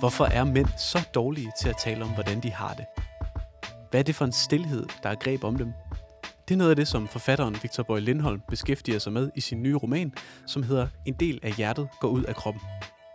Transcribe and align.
Hvorfor 0.00 0.24
er 0.24 0.44
mænd 0.44 0.68
så 0.78 1.08
dårlige 1.14 1.52
til 1.60 1.68
at 1.68 1.76
tale 1.76 2.04
om, 2.04 2.10
hvordan 2.10 2.40
de 2.40 2.50
har 2.50 2.74
det? 2.74 2.84
Hvad 3.90 4.00
er 4.00 4.04
det 4.04 4.14
for 4.14 4.24
en 4.24 4.32
stillhed, 4.32 4.86
der 5.02 5.08
er 5.08 5.14
greb 5.14 5.44
om 5.44 5.56
dem? 5.56 5.72
Det 6.48 6.54
er 6.54 6.58
noget 6.58 6.70
af 6.70 6.76
det, 6.76 6.88
som 6.88 7.08
forfatteren 7.08 7.56
Victor 7.62 7.82
Boy 7.82 8.00
Lindholm 8.00 8.40
beskæftiger 8.48 8.98
sig 8.98 9.12
med 9.12 9.30
i 9.34 9.40
sin 9.40 9.62
nye 9.62 9.76
roman, 9.76 10.14
som 10.46 10.62
hedder 10.62 10.86
En 11.06 11.14
del 11.14 11.40
af 11.42 11.52
hjertet 11.52 11.88
går 12.00 12.08
ud 12.08 12.22
af 12.22 12.34
kroppen. 12.36 12.62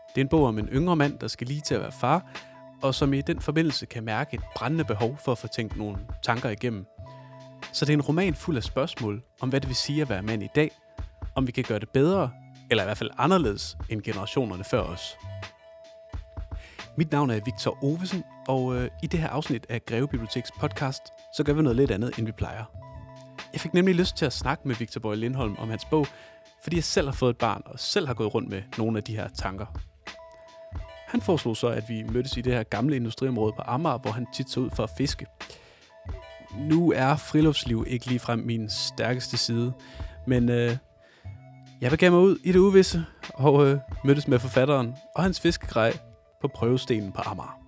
Det 0.09 0.21
er 0.21 0.21
en 0.21 0.29
bog 0.29 0.45
om 0.45 0.59
en 0.59 0.67
yngre 0.67 0.95
mand, 0.95 1.19
der 1.19 1.27
skal 1.27 1.47
lige 1.47 1.61
til 1.61 1.75
at 1.75 1.81
være 1.81 1.91
far, 1.91 2.31
og 2.81 2.95
som 2.95 3.13
i 3.13 3.21
den 3.21 3.41
forbindelse 3.41 3.85
kan 3.85 4.03
mærke 4.03 4.33
et 4.33 4.43
brændende 4.55 4.83
behov 4.83 5.17
for 5.25 5.31
at 5.31 5.37
få 5.37 5.47
tænkt 5.47 5.77
nogle 5.77 5.97
tanker 6.23 6.49
igennem. 6.49 6.85
Så 7.73 7.85
det 7.85 7.93
er 7.93 7.97
en 7.97 8.01
roman 8.01 8.35
fuld 8.35 8.57
af 8.57 8.63
spørgsmål 8.63 9.23
om, 9.41 9.49
hvad 9.49 9.61
det 9.61 9.67
vil 9.67 9.75
sige 9.75 10.01
at 10.01 10.09
være 10.09 10.21
mand 10.21 10.43
i 10.43 10.49
dag, 10.55 10.71
om 11.35 11.47
vi 11.47 11.51
kan 11.51 11.63
gøre 11.63 11.79
det 11.79 11.89
bedre, 11.89 12.31
eller 12.71 12.83
i 12.83 12.85
hvert 12.85 12.97
fald 12.97 13.11
anderledes 13.17 13.77
end 13.89 14.01
generationerne 14.01 14.63
før 14.63 14.81
os. 14.81 15.17
Mit 16.97 17.11
navn 17.11 17.29
er 17.29 17.39
Victor 17.45 17.83
Ovesen, 17.83 18.23
og 18.47 18.75
øh, 18.75 18.89
i 19.03 19.07
det 19.07 19.19
her 19.19 19.29
afsnit 19.29 19.65
af 19.69 19.85
Greve 19.85 20.07
Biblioteks 20.07 20.51
podcast, 20.59 21.01
så 21.37 21.43
gør 21.43 21.53
vi 21.53 21.61
noget 21.61 21.75
lidt 21.75 21.91
andet, 21.91 22.17
end 22.17 22.25
vi 22.25 22.31
plejer. 22.31 22.63
Jeg 23.53 23.61
fik 23.61 23.73
nemlig 23.73 23.95
lyst 23.95 24.17
til 24.17 24.25
at 24.25 24.33
snakke 24.33 24.67
med 24.67 24.75
Victor 24.75 24.99
Boy 24.99 25.15
Lindholm 25.15 25.55
om 25.57 25.69
hans 25.69 25.85
bog, 25.85 26.07
fordi 26.63 26.75
jeg 26.75 26.83
selv 26.83 27.07
har 27.07 27.13
fået 27.13 27.29
et 27.29 27.37
barn 27.37 27.61
og 27.65 27.79
selv 27.79 28.07
har 28.07 28.13
gået 28.13 28.33
rundt 28.33 28.49
med 28.49 28.61
nogle 28.77 28.97
af 28.97 29.03
de 29.03 29.15
her 29.15 29.27
tanker. 29.27 29.65
Han 31.07 31.21
foreslog 31.21 31.57
så, 31.57 31.67
at 31.67 31.83
vi 31.89 32.03
mødtes 32.03 32.37
i 32.37 32.41
det 32.41 32.53
her 32.53 32.63
gamle 32.63 32.95
industriområde 32.95 33.53
på 33.55 33.61
Amager, 33.65 33.97
hvor 33.97 34.11
han 34.11 34.27
tit 34.33 34.49
så 34.49 34.59
ud 34.59 34.69
for 34.69 34.83
at 34.83 34.89
fiske. 34.97 35.25
Nu 36.57 36.91
er 36.91 37.15
friluftsliv 37.15 37.85
ikke 37.87 38.07
ligefrem 38.07 38.39
min 38.39 38.69
stærkeste 38.69 39.37
side, 39.37 39.73
men 40.27 40.49
øh, 40.49 40.77
jeg 41.81 41.91
begav 41.91 42.11
mig 42.11 42.19
ud 42.19 42.37
i 42.43 42.51
det 42.51 42.59
uvisse 42.59 43.05
og 43.33 43.67
øh, 43.67 43.79
mødtes 44.05 44.27
med 44.27 44.39
forfatteren 44.39 44.95
og 45.15 45.23
hans 45.23 45.39
fiskegrej 45.39 45.93
på 46.47 46.57
prøvestenen 46.57 47.11
på 47.11 47.21
Amager. 47.25 47.59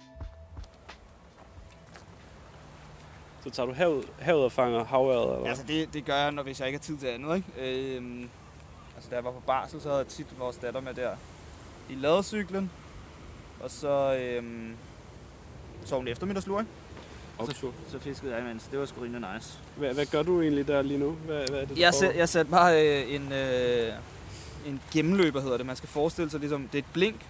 Så 3.44 3.50
tager 3.50 3.68
du 3.68 3.74
havet, 3.74 4.06
havet 4.20 4.44
og 4.44 4.52
fanger 4.52 4.84
havøret, 4.86 5.36
eller 5.36 5.50
Altså 5.50 5.64
det, 5.68 5.94
det 5.94 6.06
gør 6.06 6.16
jeg, 6.16 6.32
når 6.32 6.44
hvis 6.44 6.60
jeg 6.60 6.68
ikke 6.68 6.78
har 6.80 6.84
tid 6.84 6.98
til 6.98 7.08
andet, 7.08 7.36
ikke? 7.36 7.96
Øhm, 7.98 8.30
altså 8.96 9.10
da 9.10 9.16
jeg 9.16 9.24
var 9.24 9.32
på 9.32 9.40
barsel, 9.48 9.82
så 9.82 9.88
havde 9.88 10.00
jeg 10.00 10.08
tit 10.08 10.40
vores 10.40 10.56
datter 10.56 10.82
med 10.82 10.94
der 10.94 11.12
i 11.90 11.96
ladecyklen. 11.96 12.72
Og 13.64 13.72
så 13.72 14.16
øhm, 14.16 14.76
sov 15.86 16.02
en 16.02 16.08
eftermiddagslur, 16.08 16.60
ikke? 16.60 16.72
Og 17.38 17.48
så, 17.48 17.72
så 17.90 18.00
fiskede 18.00 18.34
jeg 18.36 18.42
imens. 18.42 18.64
Det 18.64 18.80
var 18.80 18.86
sgu 18.86 19.02
rimelig 19.02 19.34
nice. 19.34 19.60
Hvad, 19.76 19.94
hvad 19.94 20.06
gør 20.06 20.24
du 20.24 20.42
egentlig 20.42 20.68
der 20.68 20.82
lige 20.82 21.00
nu? 21.00 21.12
Hvad, 21.12 21.48
hvad 21.50 21.62
er 21.62 21.66
det, 21.66 21.80
Jeg, 21.80 21.94
sæt, 21.94 22.16
jeg 22.16 22.30
satte 22.30 22.52
bare 22.52 22.88
øh, 22.88 23.16
en, 23.16 23.32
øh, 23.32 23.94
en 24.66 24.82
gennemløber, 24.94 25.42
hedder 25.42 25.58
det. 25.58 25.66
Man 25.66 25.76
skal 25.76 25.90
forestille 25.90 26.32
sig, 26.32 26.40
ligesom, 26.40 26.68
det 26.68 26.76
er 26.76 26.80
et 26.80 26.94
blink, 26.94 27.26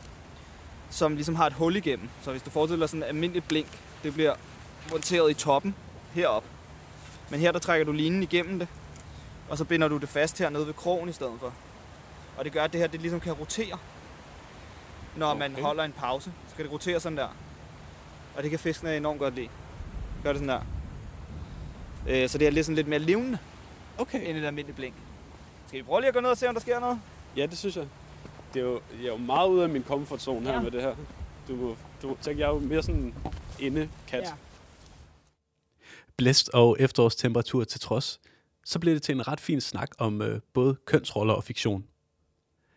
som 0.89 1.15
ligesom 1.15 1.35
har 1.35 1.47
et 1.47 1.53
hul 1.53 1.75
igennem. 1.75 2.09
Så 2.21 2.31
hvis 2.31 2.41
du 2.41 2.49
forestiller 2.49 2.85
dig 2.85 2.89
sådan 2.89 3.03
en 3.03 3.07
almindelig 3.09 3.43
blink, 3.43 3.67
det 4.03 4.13
bliver 4.13 4.35
monteret 4.91 5.31
i 5.31 5.33
toppen 5.33 5.75
herop. 6.13 6.43
Men 7.29 7.39
her 7.39 7.51
der 7.51 7.59
trækker 7.59 7.85
du 7.85 7.91
linen 7.91 8.23
igennem 8.23 8.59
det, 8.59 8.67
og 9.49 9.57
så 9.57 9.65
binder 9.65 9.87
du 9.87 9.97
det 9.97 10.09
fast 10.09 10.39
hernede 10.39 10.67
ved 10.67 10.73
krogen 10.73 11.09
i 11.09 11.13
stedet 11.13 11.33
for. 11.39 11.53
Og 12.37 12.45
det 12.45 12.53
gør, 12.53 12.63
at 12.63 12.73
det 12.73 12.81
her 12.81 12.87
det 12.87 13.01
ligesom 13.01 13.19
kan 13.19 13.33
rotere. 13.33 13.77
Når 15.15 15.31
okay. 15.31 15.39
man 15.39 15.63
holder 15.63 15.83
en 15.83 15.91
pause, 15.91 16.31
så 16.49 16.55
kan 16.55 16.65
det 16.65 16.73
rotere 16.73 16.99
sådan 16.99 17.17
der. 17.17 17.27
Og 18.35 18.43
det 18.43 18.49
kan 18.49 18.59
fiskene 18.59 18.97
enormt 18.97 19.19
godt 19.19 19.35
lide. 19.35 19.49
Gør 20.23 20.33
det 20.33 20.39
sådan 20.39 20.49
der. 20.49 20.61
Øh, 22.07 22.29
så 22.29 22.37
det 22.37 22.47
er 22.47 22.51
lidt, 22.51 22.65
sådan 22.65 22.75
lidt 22.75 22.87
mere 22.87 22.99
levende 22.99 23.37
Okay. 23.97 24.29
end 24.29 24.37
et 24.37 24.45
almindeligt 24.45 24.75
blink. 24.75 24.93
Skal 25.67 25.79
vi 25.79 25.83
prøve 25.83 26.01
lige 26.01 26.07
at 26.07 26.13
gå 26.13 26.19
ned 26.19 26.29
og 26.29 26.37
se, 26.37 26.47
om 26.47 26.55
der 26.55 26.61
sker 26.61 26.79
noget? 26.79 26.99
Ja, 27.35 27.45
det 27.45 27.57
synes 27.57 27.75
jeg. 27.75 27.85
Det 28.57 28.63
er 28.65 28.69
jo, 28.69 28.81
jeg 28.97 29.03
er 29.07 29.11
jo 29.11 29.17
meget 29.17 29.49
ude 29.49 29.63
af 29.63 29.69
min 29.69 29.83
comfort 29.83 30.21
zone 30.21 30.45
her 30.45 30.53
Ja. 30.53 30.61
med 30.61 30.71
det 30.71 30.81
her. 30.81 30.95
Du, 31.47 31.55
må- 31.55 31.77
du 32.01 32.17
tænker, 32.21 32.43
jeg 32.45 32.49
er 32.51 32.53
jo 32.53 32.59
mere 32.59 32.83
sådan 32.83 33.13
inde 33.59 33.89
kat. 34.07 34.23
Ja. 34.23 34.33
Blæst 36.17 36.49
og 36.53 36.77
efterårstemperatur 36.79 37.63
til 37.63 37.79
trods, 37.79 38.19
så 38.65 38.79
blev 38.79 38.93
det 38.93 39.01
til 39.01 39.15
en 39.15 39.27
ret 39.27 39.39
fin 39.39 39.61
snak 39.61 39.89
om 39.97 40.21
øh, 40.21 40.39
både 40.53 40.75
kønsroller 40.85 41.33
og 41.33 41.43
fiktion. 41.43 41.85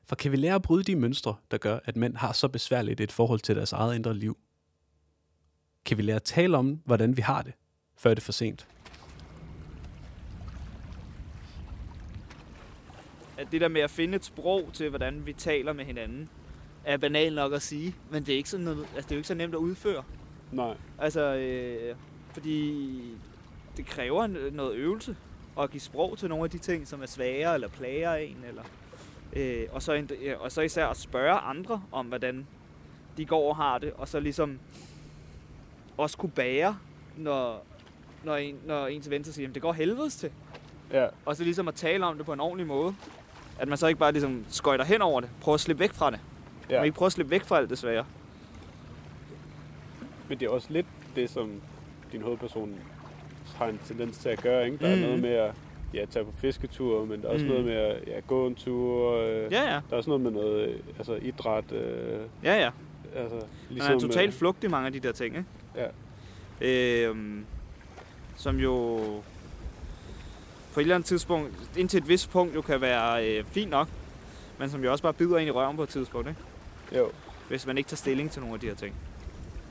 For 0.07 0.17
kan 0.17 0.33
vi 0.33 0.37
lære 0.37 0.55
at 0.55 0.63
bryde 0.63 0.83
de 0.85 0.97
mønstre, 0.97 1.35
der 1.51 1.59
gør, 1.59 1.79
at 1.85 1.97
mænd 1.97 2.17
har 2.17 2.33
så 2.33 2.49
besværligt 2.49 3.01
et 3.01 3.13
forhold 3.13 3.41
til 3.41 3.57
deres 3.57 3.73
eget 3.73 3.95
indre 3.95 4.15
liv? 4.15 4.39
Kan 5.85 5.97
vi 5.99 6.03
lære 6.03 6.17
at 6.17 6.23
tale 6.23 6.57
om, 6.57 6.81
hvordan 6.85 7.17
vi 7.17 7.23
har 7.23 7.43
det, 7.43 7.53
før 7.97 8.11
det 8.15 8.19
er 8.23 8.25
for 8.25 8.33
sent? 8.33 8.67
At 13.41 13.53
det 13.53 13.61
der 13.61 13.69
med 13.69 13.81
at 13.81 13.91
finde 13.91 14.17
et 14.17 14.25
sprog 14.25 14.71
til, 14.73 14.89
hvordan 14.89 15.27
vi 15.27 15.33
taler 15.33 15.73
med 15.73 15.85
hinanden, 15.85 16.29
er 16.85 16.97
banalt 16.97 17.35
nok 17.35 17.53
at 17.53 17.63
sige, 17.63 17.95
men 18.11 18.23
det 18.23 18.33
er, 18.33 18.37
ikke 18.37 18.49
sådan 18.49 18.65
noget, 18.65 18.79
altså 18.79 19.09
det 19.09 19.11
er 19.11 19.17
jo 19.17 19.19
ikke 19.19 19.29
så 19.29 19.35
nemt 19.35 19.55
at 19.55 19.59
udføre. 19.59 20.05
Nej. 20.53 20.77
Altså, 20.99 21.35
øh, 21.35 21.97
fordi 22.33 23.03
det 23.77 23.87
kræver 23.87 24.27
noget 24.53 24.75
øvelse 24.75 25.17
at 25.61 25.71
give 25.71 25.81
sprog 25.81 26.19
til 26.19 26.29
nogle 26.29 26.45
af 26.45 26.51
de 26.51 26.59
ting, 26.59 26.89
som 26.89 27.03
er 27.03 27.07
svære 27.07 27.55
eller 27.55 27.69
plager 27.69 28.15
en, 28.15 28.37
eller, 28.49 28.63
øh, 29.33 29.67
og, 29.73 29.83
så, 29.83 29.93
ja, 30.23 30.37
og 30.37 30.53
så 30.53 30.61
især 30.61 30.87
at 30.87 30.97
spørge 30.97 31.39
andre 31.39 31.83
om, 31.93 32.07
hvordan 32.07 32.47
de 33.17 33.25
går 33.25 33.49
og 33.49 33.57
har 33.57 33.79
det, 33.79 33.93
og 33.93 34.09
så 34.09 34.21
ligesom 34.21 34.59
også 35.97 36.17
kunne 36.19 36.33
bære, 36.33 36.79
når, 37.17 37.67
når, 38.25 38.37
en, 38.37 38.59
når 38.67 38.87
en 38.87 39.03
til 39.03 39.11
venstre 39.11 39.33
siger, 39.33 39.49
at 39.49 39.55
det 39.55 39.63
går 39.63 39.73
helvedes 39.73 40.17
til. 40.17 40.31
Ja. 40.93 41.07
Og 41.25 41.37
så 41.37 41.45
ligesom 41.45 41.69
at 41.69 41.75
tale 41.75 42.07
om 42.07 42.17
det 42.17 42.27
på 42.27 42.33
en 42.33 42.41
ordentlig 42.41 42.67
måde. 42.67 42.95
At 43.61 43.69
man 43.69 43.79
så 43.79 43.87
ikke 43.87 43.99
bare 44.01 44.13
ligesom 44.13 44.45
skøjter 44.49 44.85
hen 44.85 45.03
over 45.03 45.21
det. 45.21 45.31
Prøver 45.41 45.55
at 45.55 45.61
slippe 45.61 45.81
væk 45.81 45.93
fra 45.93 46.11
det. 46.11 46.21
Ja. 46.71 46.77
Man 46.77 46.85
ikke 46.85 46.97
prøver 46.97 47.07
at 47.07 47.13
slippe 47.13 47.31
væk 47.31 47.43
fra 47.45 47.57
alt 47.59 47.71
det 47.71 47.79
svære. 47.79 48.05
Men 50.29 50.41
det 50.41 50.47
er 50.47 50.51
også 50.51 50.67
lidt 50.71 50.87
det, 51.17 51.31
som 51.31 51.51
din 52.13 52.23
hovedperson 52.23 52.75
har 53.57 53.67
en 53.67 53.81
tendens 53.87 54.19
til 54.19 54.29
at 54.29 54.43
gøre. 54.43 54.65
Ikke? 54.67 54.79
Der 54.79 54.89
er 54.89 54.97
noget 55.01 55.21
med 55.21 55.31
at 55.31 55.53
ja, 55.95 56.05
tage 56.11 56.25
på 56.25 56.33
fisketur, 56.39 57.05
men 57.05 57.23
der 57.23 57.29
er 57.29 57.33
også 57.33 57.45
Mhm. 57.45 57.55
noget 57.55 57.67
med 57.69 57.75
at 57.75 57.97
ja, 58.09 58.21
gå 58.27 58.47
en 58.47 58.55
tur. 58.55 59.17
Øh, 59.17 59.53
Ja, 59.53 59.63
ja. 59.63 59.73
Der 59.75 59.81
er 59.93 59.97
også 59.97 60.11
noget 60.11 60.21
med 60.23 60.31
noget 60.31 60.69
øh, 60.69 60.75
altså 60.99 61.15
idræt. 61.15 61.73
Øh, 61.73 62.21
Ja, 62.45 62.55
ja. 62.61 62.71
altså, 63.17 63.35
Man 63.37 63.45
ligesom, 63.71 63.95
er 63.95 63.99
totalt 64.01 64.27
øh, 64.29 64.33
flugt 64.39 64.65
i 64.65 64.69
mange 64.69 64.87
af 64.87 64.93
de 64.93 65.01
der 65.01 65.13
ting, 65.13 65.37
ikke? 65.37 65.49
Ja. 65.77 65.87
Øhm, 67.09 67.45
som 68.37 68.57
jo 68.57 69.01
på 70.75 70.81
et 70.81 70.85
eller 70.85 70.95
andet 70.95 71.07
tidspunkt, 71.09 71.53
indtil 71.77 71.99
et 71.99 72.09
vist 72.09 72.31
punkt 72.31 72.55
jo 72.55 72.63
kan 72.63 72.81
være 72.81 73.29
øh, 73.39 73.45
fint 73.45 73.71
nok, 73.71 73.89
men 74.59 74.71
som 74.71 74.85
jo 74.85 74.91
også 74.93 75.03
bare 75.03 75.13
bider 75.13 75.39
ind 75.39 75.49
i 75.49 75.51
røven 75.51 75.77
på 75.77 75.83
et 75.83 75.89
tidspunkt, 75.89 76.29
ikke? 76.29 76.41
Jo. 76.97 77.11
Hvis 77.49 77.67
man 77.67 77.79
ikke 77.79 77.89
tager 77.89 77.97
stilling 77.97 78.31
til 78.31 78.41
nogle 78.41 78.55
af 78.55 78.61
de 78.61 78.67
her 78.67 78.75
ting. 78.75 78.95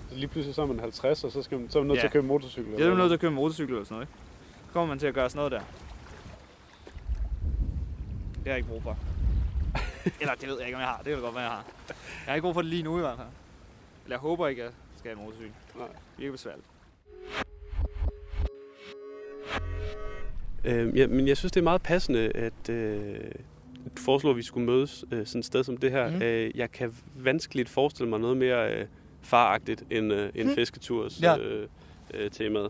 Så 0.10 0.16
lige 0.16 0.28
pludselig 0.28 0.56
så 0.56 0.62
er 0.62 0.66
man 0.66 0.80
50, 0.80 1.24
og 1.24 1.32
så, 1.32 1.42
skal 1.44 1.60
man, 1.60 1.70
så 1.70 1.80
er 1.80 1.84
man 1.84 1.88
nødt 1.88 1.98
Ja. 1.98 2.02
til 2.02 2.08
at 2.08 2.14
købe 2.14 2.28
motorcykel. 2.28 2.72
Det 2.74 2.82
er 2.82 2.90
jo 2.90 2.96
nødt 2.96 3.10
til 3.10 3.14
at 3.14 3.20
køre 3.20 3.32
motorcykel 3.32 3.74
eller 3.74 3.86
sådan 3.86 3.96
noget, 3.96 4.08
ikke? 4.08 4.20
Så 4.68 4.74
kommer 4.74 4.88
man 4.88 5.00
til 5.00 5.08
at 5.08 5.14
gøre 5.14 5.30
sådan 5.30 5.38
noget 5.38 5.52
der. 5.52 5.60
Det 8.36 8.44
har 8.46 8.52
jeg 8.52 8.58
ikke 8.58 8.70
brug 8.70 8.84
for. 8.84 8.98
Eller 10.22 10.34
det 10.36 10.48
ved 10.50 10.58
jeg 10.58 10.66
ikke, 10.68 10.76
om 10.76 10.82
jeg 10.82 10.90
har. 10.90 10.98
Det 10.98 11.14
kan 11.14 11.22
godt 11.22 11.36
være, 11.36 11.44
jeg 11.44 11.52
har. 11.52 11.64
Jeg 11.88 11.96
har 12.26 12.34
ikke 12.36 12.42
brug 12.46 12.54
for 12.54 12.62
det 12.62 12.70
lige 12.70 12.84
nu 12.84 12.98
i 12.98 13.02
hvert 13.02 13.18
fald. 13.18 13.28
Eller 14.06 14.16
jeg 14.16 14.20
håber 14.20 14.48
ikke, 14.48 14.62
at 14.62 14.66
jeg 14.66 14.74
skal 14.98 15.10
have 15.12 15.20
en 15.20 15.26
motorcykel. 15.26 15.52
Nej. 15.76 15.88
Det 15.88 15.98
virker 16.18 16.32
besværligt. 16.32 16.66
Øh, 20.66 20.98
ja, 20.98 21.08
men 21.08 21.28
jeg 21.28 21.38
synes, 21.38 21.52
det 21.52 21.60
er 21.60 21.64
meget 21.64 21.82
passende, 21.82 22.32
at 22.36 22.70
øh, 22.70 23.06
du 23.98 24.02
foreslår, 24.02 24.32
at 24.32 24.38
vi 24.38 24.42
skulle 24.44 24.66
mødes 24.66 25.06
øh, 25.12 25.26
sådan 25.26 25.40
et 25.40 25.46
sted 25.46 25.64
som 25.64 25.78
det 25.78 25.92
her. 25.92 26.10
Mm. 26.10 26.22
Øh, 26.22 26.52
jeg 26.58 26.72
kan 26.72 26.94
vanskeligt 27.16 27.70
forestille 27.70 28.10
mig 28.10 28.20
noget 28.20 28.38
mere 28.38 28.74
øh, 28.76 28.86
faragtigt 29.22 29.84
end, 29.90 30.14
øh, 30.14 30.30
end 30.36 30.48
Mhm. 30.48 30.56
fisketurs 30.56 31.22
Ja. 31.22 31.38
øh, 31.38 31.68
øh, 32.14 32.32
temaet. 32.32 32.70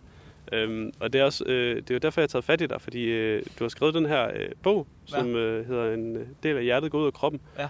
Øhm, 0.53 0.91
og 0.99 1.13
det 1.13 1.21
er, 1.21 1.25
også, 1.25 1.43
øh, 1.47 1.75
det 1.75 1.89
er 1.89 1.95
jo 1.95 1.99
derfor, 1.99 2.21
jeg 2.21 2.23
har 2.23 2.27
taget 2.27 2.43
fat 2.45 2.61
i 2.61 2.65
dig, 2.65 2.81
fordi 2.81 3.03
øh, 3.03 3.43
du 3.59 3.63
har 3.63 3.69
skrevet 3.69 3.93
den 3.95 4.05
her 4.05 4.27
øh, 4.35 4.49
bog, 4.63 4.87
som 5.05 5.35
øh, 5.35 5.67
hedder 5.67 5.93
En 5.93 6.15
øh, 6.17 6.27
del 6.43 6.57
af 6.57 6.63
hjertet 6.63 6.91
går 6.91 6.99
ud 7.01 7.05
af 7.05 7.13
kroppen. 7.13 7.41
Ja. 7.59 7.67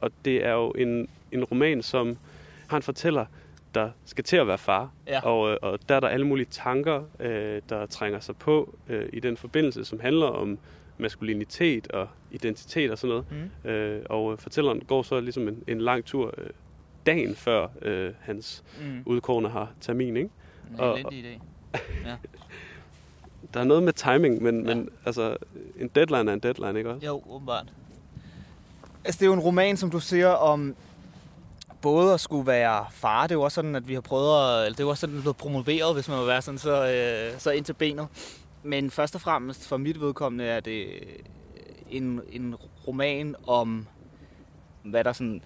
Og 0.00 0.10
det 0.24 0.44
er 0.44 0.52
jo 0.52 0.70
en, 0.70 1.08
en 1.32 1.44
roman, 1.44 1.82
som 1.82 2.16
har 2.66 2.76
en 2.76 2.82
fortæller, 2.82 3.26
der 3.74 3.90
skal 4.04 4.24
til 4.24 4.36
at 4.36 4.46
være 4.46 4.58
far. 4.58 4.90
Ja. 5.06 5.20
Og, 5.20 5.50
øh, 5.50 5.56
og 5.62 5.78
der 5.88 5.94
er 5.96 6.00
der 6.00 6.08
alle 6.08 6.26
mulige 6.26 6.46
tanker, 6.50 7.02
øh, 7.20 7.62
der 7.68 7.86
trænger 7.86 8.20
sig 8.20 8.36
på 8.36 8.74
øh, 8.88 9.08
i 9.12 9.20
den 9.20 9.36
forbindelse, 9.36 9.84
som 9.84 10.00
handler 10.00 10.26
om 10.26 10.58
maskulinitet 10.98 11.88
og 11.92 12.08
identitet 12.30 12.90
og 12.90 12.98
sådan 12.98 13.08
noget. 13.08 13.50
Mm. 13.64 13.70
Øh, 13.70 14.02
og 14.10 14.32
øh, 14.32 14.38
fortælleren 14.38 14.80
går 14.80 15.02
så 15.02 15.20
ligesom 15.20 15.48
en, 15.48 15.64
en 15.68 15.80
lang 15.80 16.04
tur 16.04 16.34
øh, 16.38 16.46
dagen 17.06 17.34
før 17.34 17.68
øh, 17.82 18.12
hans 18.20 18.64
Mm. 18.80 19.02
udkårne 19.06 19.48
har 19.48 19.70
termin. 19.80 20.16
Ikke? 20.16 20.30
En 20.74 20.80
Og- 20.80 20.98
idé. 20.98 21.40
Der 23.54 23.60
er 23.60 23.64
noget 23.64 23.82
med 23.82 23.92
timing, 23.92 24.42
men, 24.42 24.62
Ja. 24.64 24.68
ja. 24.70 24.74
men 24.74 24.88
altså, 25.06 25.36
en 25.78 25.88
deadline 25.94 26.30
er 26.30 26.34
en 26.34 26.40
deadline, 26.40 26.78
ikke 26.78 26.90
også? 26.90 27.06
Jo, 27.06 27.22
åbenbart. 27.30 27.66
Altså, 29.04 29.18
det 29.18 29.22
er 29.22 29.26
jo 29.26 29.32
en 29.32 29.40
roman, 29.40 29.76
som 29.76 29.90
du 29.90 30.00
siger, 30.00 30.28
om 30.28 30.74
både 31.84 32.14
at 32.14 32.20
skulle 32.20 32.46
være 32.46 32.86
far. 32.90 33.22
Det 33.22 33.30
er 33.30 33.34
jo 33.34 33.42
også 33.42 33.54
sådan, 33.54 33.74
at 33.74 33.88
vi 33.88 33.94
har 33.94 34.00
prøvet 34.00 34.28
at... 34.28 34.64
Eller 34.64 34.76
det 34.76 34.80
er 34.80 34.84
jo 34.84 34.90
også 34.90 35.00
sådan, 35.00 35.16
at 35.16 35.22
blevet 35.22 35.36
promoveret, 35.36 35.94
hvis 35.94 36.08
man 36.08 36.18
vil 36.18 36.26
være 36.26 36.42
sådan 36.42 36.58
så, 36.58 36.86
øh, 36.86 37.40
så 37.40 37.50
ind 37.50 37.64
til 37.64 37.72
benet. 37.72 38.08
Men 38.62 38.90
først 38.90 39.14
og 39.14 39.20
fremmest, 39.20 39.68
for 39.68 39.76
mit 39.76 40.00
vedkommende, 40.00 40.44
er 40.44 40.60
det 40.60 40.86
en, 41.90 42.20
en 42.32 42.54
roman 42.86 43.36
om, 43.46 43.86
hvad 44.82 45.04
der 45.04 45.12
sådan 45.12 45.42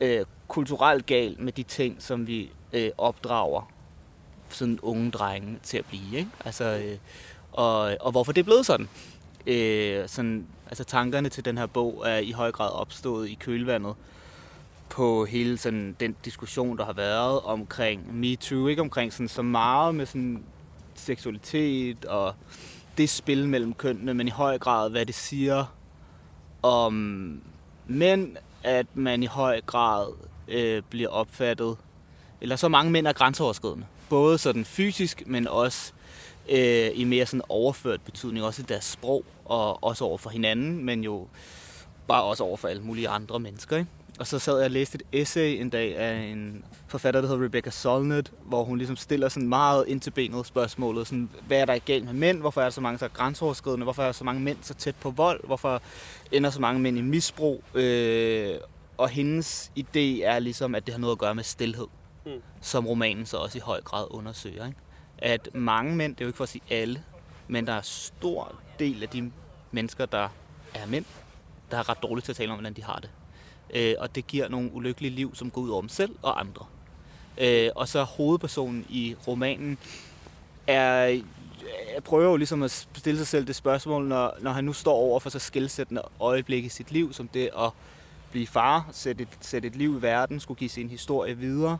øh, 0.00 0.24
kulturelt 0.48 1.06
galt 1.06 1.40
med 1.40 1.52
de 1.52 1.62
ting, 1.62 2.02
som 2.02 2.26
vi 2.26 2.50
øh, 2.72 2.90
opdrager 2.98 3.72
sådan 4.48 4.78
unge 4.82 5.10
drenge 5.10 5.58
til 5.62 5.78
at 5.78 5.84
blive. 5.84 6.18
Ikke? 6.18 6.30
Altså, 6.44 6.64
øh, 6.64 6.98
og, 7.52 7.96
og 8.00 8.10
hvorfor 8.10 8.32
det 8.32 8.40
er 8.40 8.44
blevet 8.44 8.66
sådan. 8.66 8.88
Øh, 9.46 10.08
sådan. 10.08 10.46
Altså 10.66 10.84
tankerne 10.84 11.28
til 11.28 11.44
den 11.44 11.58
her 11.58 11.66
bog 11.66 12.02
er 12.06 12.18
i 12.18 12.30
høj 12.30 12.52
grad 12.52 12.70
opstået 12.72 13.28
i 13.28 13.34
kølvandet 13.34 13.94
på 14.90 15.24
hele 15.24 15.58
sådan, 15.58 15.96
den 16.00 16.16
diskussion, 16.24 16.78
der 16.78 16.84
har 16.84 16.92
været 16.92 17.40
omkring 17.40 18.14
MeToo. 18.14 18.66
Ikke 18.66 18.82
omkring 18.82 19.12
sådan, 19.12 19.28
så 19.28 19.42
meget 19.42 19.94
med 19.94 20.06
sådan, 20.06 20.44
seksualitet 20.94 22.04
og 22.04 22.34
det 22.98 23.10
spil 23.10 23.48
mellem 23.48 23.74
kønnene, 23.74 24.14
men 24.14 24.28
i 24.28 24.30
høj 24.30 24.58
grad, 24.58 24.90
hvad 24.90 25.06
det 25.06 25.14
siger 25.14 25.64
om 26.62 26.94
mænd, 27.86 28.36
at 28.62 28.86
man 28.94 29.22
i 29.22 29.26
høj 29.26 29.60
grad 29.60 30.06
øh, 30.48 30.82
bliver 30.90 31.08
opfattet, 31.08 31.76
eller 32.40 32.56
så 32.56 32.68
mange 32.68 32.92
mænd 32.92 33.06
er 33.06 33.12
grænseoverskridende. 33.12 33.86
Både 34.08 34.38
sådan 34.38 34.64
fysisk, 34.64 35.22
men 35.26 35.48
også 35.48 35.92
øh, 36.48 36.90
i 36.94 37.04
mere 37.04 37.26
sådan 37.26 37.42
overført 37.48 38.00
betydning, 38.00 38.44
også 38.44 38.62
i 38.62 38.64
deres 38.64 38.84
sprog, 38.84 39.24
og 39.44 39.84
også 39.84 40.04
over 40.04 40.18
for 40.18 40.30
hinanden, 40.30 40.84
men 40.84 41.04
jo 41.04 41.26
bare 42.08 42.22
også 42.22 42.44
over 42.44 42.56
for 42.56 42.68
alle 42.68 42.82
mulige 42.82 43.08
andre 43.08 43.40
mennesker. 43.40 43.76
Ikke? 43.76 43.90
Og 44.20 44.26
så 44.26 44.38
sad 44.38 44.56
jeg 44.56 44.64
og 44.64 44.70
læste 44.70 44.98
et 44.98 45.20
essay 45.20 45.60
en 45.60 45.70
dag 45.70 45.96
af 45.96 46.14
en 46.14 46.64
forfatter, 46.86 47.20
der 47.20 47.28
hedder 47.28 47.44
Rebecca 47.44 47.70
Solnit, 47.70 48.32
hvor 48.44 48.64
hun 48.64 48.78
ligesom 48.78 48.96
stiller 48.96 49.28
sådan 49.28 49.48
meget 49.48 49.84
ind 49.88 50.00
til 50.00 50.10
benet 50.10 50.46
spørgsmålet, 50.46 51.06
sådan, 51.06 51.28
hvad 51.46 51.60
er 51.60 51.64
der 51.64 51.78
galt 51.78 52.04
med 52.04 52.12
mænd? 52.12 52.40
Hvorfor 52.40 52.60
er 52.60 52.64
der 52.64 52.70
så 52.70 52.80
mange, 52.80 53.04
er 53.04 53.08
grænseoverskridende? 53.08 53.84
Hvorfor 53.84 54.02
er 54.02 54.06
der 54.06 54.12
så 54.12 54.24
mange 54.24 54.40
mænd 54.40 54.58
så 54.62 54.74
tæt 54.74 54.96
på 54.96 55.10
vold? 55.10 55.46
Hvorfor 55.46 55.82
ender 56.32 56.50
så 56.50 56.60
mange 56.60 56.80
mænd 56.80 56.98
i 56.98 57.00
misbrug? 57.00 57.64
Øh, 57.74 58.54
og 58.96 59.08
hendes 59.08 59.72
idé 59.78 60.22
er 60.22 60.38
ligesom, 60.38 60.74
at 60.74 60.86
det 60.86 60.94
har 60.94 61.00
noget 61.00 61.12
at 61.14 61.18
gøre 61.18 61.34
med 61.34 61.44
stillhed, 61.44 61.86
mm. 62.26 62.32
som 62.60 62.86
romanen 62.86 63.26
så 63.26 63.36
også 63.36 63.58
i 63.58 63.60
høj 63.60 63.80
grad 63.80 64.06
undersøger. 64.10 64.66
Ikke? 64.66 64.78
At 65.18 65.48
mange 65.54 65.96
mænd, 65.96 66.16
det 66.16 66.20
er 66.20 66.24
jo 66.24 66.28
ikke 66.28 66.36
for 66.36 66.44
at 66.44 66.48
sige 66.48 66.62
alle, 66.70 67.02
men 67.48 67.66
der 67.66 67.72
er 67.72 67.82
stor 67.82 68.54
del 68.78 69.02
af 69.02 69.08
de 69.08 69.30
mennesker, 69.70 70.06
der 70.06 70.28
er 70.74 70.86
mænd, 70.86 71.04
der 71.70 71.78
er 71.78 71.88
ret 71.88 72.02
dårligt 72.02 72.24
til 72.24 72.32
at 72.32 72.36
tale 72.36 72.50
om, 72.50 72.58
hvordan 72.58 72.74
de 72.74 72.82
har 72.82 72.96
det. 72.96 73.10
Øh, 73.74 73.94
og 73.98 74.14
det 74.14 74.26
giver 74.26 74.48
nogle 74.48 74.72
ulykkelige 74.72 75.14
liv, 75.14 75.34
som 75.34 75.50
går 75.50 75.60
ud 75.60 75.70
over 75.70 75.82
dem 75.82 75.88
selv 75.88 76.14
og 76.22 76.40
andre. 76.40 76.66
Øh, 77.38 77.70
og 77.76 77.88
så 77.88 78.02
hovedpersonen 78.02 78.86
i 78.88 79.14
romanen 79.26 79.78
er 80.66 81.22
jeg 81.94 82.02
prøver 82.04 82.30
jo 82.30 82.36
ligesom 82.36 82.62
at 82.62 82.86
stille 82.94 83.18
sig 83.18 83.26
selv 83.26 83.46
det 83.46 83.56
spørgsmål, 83.56 84.08
når, 84.08 84.36
når 84.40 84.50
han 84.50 84.64
nu 84.64 84.72
står 84.72 84.94
over 84.94 85.20
for 85.20 85.30
så 85.30 85.38
skældsættende 85.38 86.02
øjeblik 86.20 86.64
i 86.64 86.68
sit 86.68 86.90
liv, 86.90 87.12
som 87.12 87.28
det 87.28 87.50
at 87.58 87.70
blive 88.30 88.46
far, 88.46 88.88
sætte 88.92 89.22
et, 89.22 89.28
sætte 89.40 89.68
et 89.68 89.76
liv 89.76 89.98
i 89.98 90.02
verden, 90.02 90.40
skulle 90.40 90.58
give 90.58 90.70
sin 90.70 90.88
historie 90.88 91.36
videre. 91.36 91.78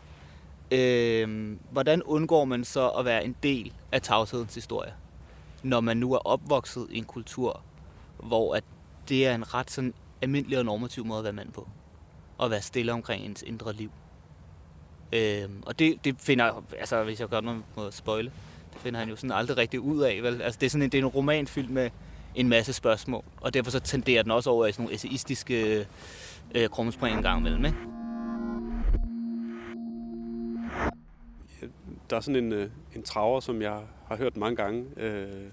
Øh, 0.71 1.57
hvordan 1.71 2.03
undgår 2.03 2.45
man 2.45 2.65
så 2.65 2.89
at 2.89 3.05
være 3.05 3.25
en 3.25 3.37
del 3.43 3.73
af 3.93 4.03
tavshedens 4.03 4.55
historie, 4.55 4.93
når 5.63 5.81
man 5.81 5.97
nu 5.97 6.13
er 6.13 6.19
opvokset 6.19 6.87
i 6.91 6.99
en 6.99 7.05
kultur, 7.05 7.61
hvor 8.23 8.55
at 8.55 8.65
det 9.09 9.27
er 9.27 9.35
en 9.35 9.55
ret 9.55 9.71
sådan 9.71 9.95
almindelig 10.23 10.59
og 10.59 10.65
normativ 10.65 11.05
måde 11.05 11.19
at 11.19 11.25
være 11.25 11.33
mand 11.33 11.53
på? 11.53 11.69
At 12.43 12.51
være 12.51 12.63
stille 12.63 12.93
omkring 12.93 13.25
ens 13.25 13.43
indre 13.43 13.73
liv. 13.73 13.91
Øhm, 15.13 15.63
og 15.67 15.79
det, 15.79 16.05
det 16.05 16.17
finder, 16.19 16.65
altså 16.79 17.05
hvis 17.05 17.21
jeg 17.21 17.29
gør 17.29 17.41
noget 17.41 17.63
på 17.75 17.91
spoile, 17.91 18.33
det 18.73 18.81
finder 18.81 19.01
han 19.01 19.09
jo 19.09 19.17
sådan 19.17 19.33
aldrig 19.33 19.57
rigtig 19.57 19.81
ud 19.81 20.03
af. 20.03 20.23
Vel? 20.23 20.43
Altså, 20.43 20.59
det, 20.61 20.67
er 20.67 20.71
sådan 20.71 20.83
en, 20.83 20.93
det 20.93 20.99
er 20.99 21.03
en 21.03 21.09
roman 21.09 21.47
fyldt 21.47 21.71
med 21.71 21.91
en 22.35 22.49
masse 22.49 22.73
spørgsmål, 22.73 23.25
og 23.41 23.55
derfor 23.55 23.71
så 23.71 23.81
tenderer 23.81 24.23
den 24.23 24.31
også 24.31 24.51
over 24.51 24.67
i 24.67 24.73
sådan 24.73 24.83
nogle 24.83 24.95
essayistiske 24.95 25.87
øh, 26.55 26.69
krumspring 26.69 27.17
en 27.17 27.23
gang 27.23 27.41
imellem. 27.41 27.65
Ikke? 27.65 27.77
Der 32.11 32.17
er 32.17 32.21
sådan 32.21 32.45
en, 32.45 32.53
øh, 32.53 32.71
en 32.97 33.03
traver, 33.03 33.41
som 33.41 33.63
jeg 33.63 33.81
har 34.09 34.17
hørt 34.17 34.37
mange 34.37 34.57
gange, 34.57 34.85
øh, 34.97 35.47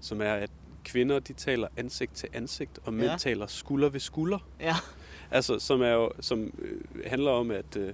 som 0.00 0.20
er, 0.20 0.32
at 0.32 0.50
kvinder 0.84 1.18
de 1.18 1.32
taler 1.32 1.68
ansigt 1.76 2.14
til 2.14 2.28
ansigt, 2.32 2.78
og 2.84 2.94
mænd 2.94 3.10
ja. 3.10 3.16
taler 3.16 3.46
skulder 3.46 3.88
ved 3.88 4.00
skulder. 4.00 4.38
Ja. 4.60 4.74
Altså, 5.30 5.58
som, 5.58 5.82
er 5.82 5.92
jo, 5.92 6.10
som 6.20 6.52
øh, 6.58 6.80
handler 7.06 7.30
om, 7.30 7.50
at 7.50 7.76
øh, 7.76 7.92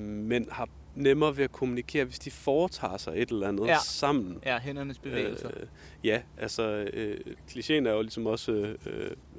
mænd 0.00 0.50
har 0.50 0.68
nemmere 0.94 1.36
ved 1.36 1.44
at 1.44 1.52
kommunikere, 1.52 2.04
hvis 2.04 2.18
de 2.18 2.30
foretager 2.30 2.96
sig 2.96 3.12
et 3.16 3.30
eller 3.30 3.48
andet 3.48 3.66
ja. 3.66 3.78
sammen. 3.84 4.38
Ja, 4.46 4.58
hændernes 4.58 4.98
bevægelser. 4.98 5.50
Øh, 5.56 5.66
ja, 6.04 6.20
altså, 6.38 6.62
øh, 6.92 7.20
klichéen 7.50 7.88
er 7.88 7.92
jo 7.92 8.02
ligesom 8.02 8.26
også 8.26 8.52
øh, 8.52 8.74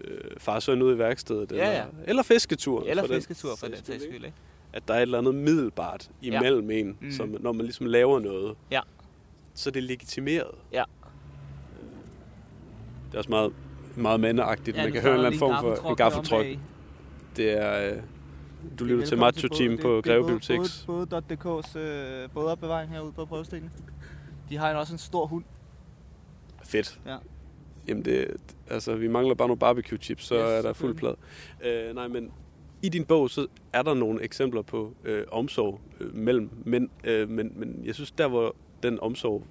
øh, 0.01 0.21
far 0.37 0.59
søn 0.59 0.81
ud 0.81 0.95
i 0.95 0.97
værkstedet. 0.97 1.51
Ja, 1.51 1.57
ja. 1.57 1.71
Eller, 1.71 1.85
eller 2.07 2.23
fisketur. 2.23 2.83
Eller 2.83 3.07
for 3.07 3.13
fisketur, 3.13 3.55
for 3.55 3.67
den 3.67 3.85
sags 3.85 4.03
skyld, 4.03 4.25
ikke? 4.25 4.33
At 4.73 4.87
der 4.87 4.93
er 4.93 4.97
et 4.97 5.01
eller 5.01 5.17
andet 5.17 5.35
middelbart 5.35 6.09
imellem 6.21 6.71
ja. 6.71 6.77
en, 6.77 6.97
mm. 7.01 7.11
som, 7.11 7.35
når 7.39 7.51
man 7.51 7.65
ligesom 7.65 7.85
laver 7.85 8.19
noget, 8.19 8.55
ja. 8.71 8.81
så 9.53 9.69
er 9.69 9.71
det 9.71 9.83
legitimeret. 9.83 10.55
Ja. 10.71 10.83
Det 13.07 13.13
er 13.13 13.17
også 13.17 13.29
meget, 13.29 13.53
meget 13.95 14.19
mandeagtigt. 14.19 14.77
Ja, 14.77 14.83
man 14.83 14.91
kan 14.91 15.01
høre 15.01 15.11
en 15.11 15.15
eller 15.15 15.27
anden 15.27 15.39
form 15.39 15.77
for 15.77 15.89
en 15.89 15.95
gaffeltryk. 15.95 16.59
Det 17.39 17.51
er... 17.51 17.93
Øh, 17.93 18.01
du 18.79 18.85
lytter 18.85 19.05
til 19.05 19.17
Macho 19.17 19.47
Team 19.47 19.77
på 19.77 20.01
Greve 20.05 20.23
Bibliotek. 20.23 20.59
Både, 20.87 21.07
både, 21.07 21.23
.dk's 21.31 21.79
øh, 21.79 22.29
bådopbevaring 22.29 22.91
herude 22.91 23.11
på 23.11 23.25
prøvestenen. 23.25 23.71
De 24.49 24.57
har 24.57 24.75
også 24.75 24.93
en 24.93 24.99
stor 24.99 25.25
hund. 25.25 25.43
Fedt. 26.63 26.99
Ja. 27.05 27.17
Jamen 27.87 28.05
det, 28.05 28.27
altså 28.69 28.95
vi 28.95 29.07
mangler 29.07 29.35
bare 29.35 29.47
nogle 29.47 29.59
barbecue 29.59 29.97
chips, 29.97 30.23
så 30.23 30.35
yes, 30.35 30.41
er 30.41 30.61
der 30.61 30.73
fuld 30.73 30.95
plade. 30.95 31.15
Øh, 31.61 31.95
nej, 31.95 32.07
men 32.07 32.31
i 32.81 32.89
din 32.89 33.05
bog, 33.05 33.29
så 33.29 33.47
er 33.73 33.81
der 33.81 33.93
nogle 33.93 34.23
eksempler 34.23 34.61
på 34.61 34.93
øh, 35.03 35.25
omsorg 35.31 35.81
øh, 35.99 36.15
mellem 36.15 36.49
mænd, 36.65 36.89
øh, 37.03 37.29
men, 37.29 37.51
men 37.55 37.81
jeg 37.85 37.95
synes, 37.95 38.11
der 38.11 38.27
hvor 38.27 38.55
den 38.83 38.99
omsorg 38.99 39.43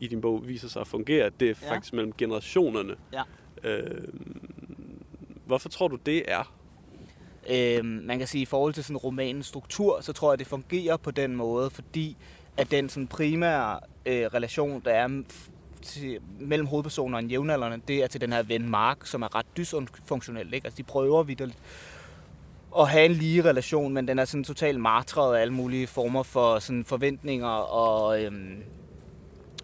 i 0.00 0.06
din 0.06 0.20
bog 0.20 0.48
viser 0.48 0.68
sig 0.68 0.80
at 0.80 0.86
fungere, 0.86 1.30
det 1.40 1.50
er 1.50 1.54
ja. 1.62 1.70
faktisk 1.70 1.92
mellem 1.92 2.12
generationerne. 2.12 2.94
Ja. 3.12 3.22
Øh, 3.64 4.08
hvorfor 5.46 5.68
tror 5.68 5.88
du, 5.88 5.96
det 6.06 6.32
er? 6.32 6.61
Øh, 7.50 7.84
man 7.84 8.18
kan 8.18 8.26
sige, 8.26 8.42
i 8.42 8.46
forhold 8.46 8.74
til 8.74 8.84
sådan 8.84 8.96
romanens 8.96 9.46
struktur, 9.46 10.00
så 10.00 10.12
tror 10.12 10.32
jeg, 10.32 10.38
det 10.38 10.46
fungerer 10.46 10.96
på 10.96 11.10
den 11.10 11.36
måde, 11.36 11.70
fordi 11.70 12.16
at 12.56 12.70
den 12.70 12.88
sådan 12.88 13.06
primære 13.06 13.80
øh, 14.06 14.26
relation, 14.26 14.82
der 14.84 14.90
er 14.90 15.22
til, 15.82 16.18
mellem 16.40 16.66
hovedpersonen 16.66 17.14
og 17.14 17.24
jævnaldrende, 17.24 17.80
det 17.88 18.02
er 18.02 18.06
til 18.06 18.20
den 18.20 18.32
her 18.32 18.42
ven 18.42 18.68
Mark, 18.68 19.06
som 19.06 19.22
er 19.22 19.34
ret 19.34 19.46
dysfunktionel. 19.56 20.54
Ikke? 20.54 20.64
Altså, 20.64 20.76
de 20.76 20.82
prøver 20.82 21.22
vidderligt 21.22 21.58
at 22.78 22.88
have 22.88 23.04
en 23.04 23.12
lige 23.12 23.42
relation, 23.42 23.94
men 23.94 24.08
den 24.08 24.18
er 24.18 24.24
sådan 24.24 24.44
totalt 24.44 24.80
martret 24.80 25.36
af 25.36 25.40
alle 25.40 25.54
mulige 25.54 25.86
former 25.86 26.22
for 26.22 26.58
sådan 26.58 26.84
forventninger 26.84 27.48
og, 27.48 28.22
øhm, 28.22 28.62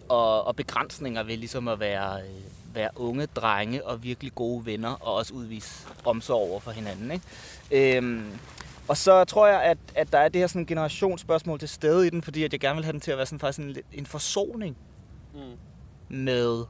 og, 0.09 0.47
og 0.47 0.55
begrænsninger 0.55 1.23
ved 1.23 1.37
ligesom 1.37 1.67
at 1.67 1.79
være, 1.79 2.21
øh, 2.21 2.58
være 2.73 2.89
unge 2.95 3.25
drenge 3.25 3.85
og 3.85 4.03
virkelig 4.03 4.35
gode 4.35 4.65
venner, 4.65 4.89
og 4.89 5.13
også 5.13 5.33
udvise 5.33 5.87
omsorg 6.05 6.49
over 6.49 6.59
for 6.59 6.71
hinanden. 6.71 7.11
Ikke? 7.11 7.97
Øhm, 7.97 8.25
og 8.87 8.97
så 8.97 9.25
tror 9.25 9.47
jeg, 9.47 9.61
at, 9.61 9.77
at 9.95 10.11
der 10.11 10.19
er 10.19 10.29
det 10.29 10.41
her 10.41 10.47
sådan 10.47 10.65
generationsspørgsmål 10.65 11.59
til 11.59 11.69
stede 11.69 12.07
i 12.07 12.09
den, 12.09 12.21
fordi 12.21 12.43
at 12.43 12.53
jeg 12.53 12.59
gerne 12.59 12.75
vil 12.75 12.83
have 12.83 12.93
den 12.93 13.01
til 13.01 13.11
at 13.11 13.17
være 13.17 13.25
sådan 13.25 13.39
faktisk 13.39 13.67
en, 13.67 13.75
en 13.93 14.05
forsoning 14.05 14.77
mm. 15.33 15.39
med 16.17 16.65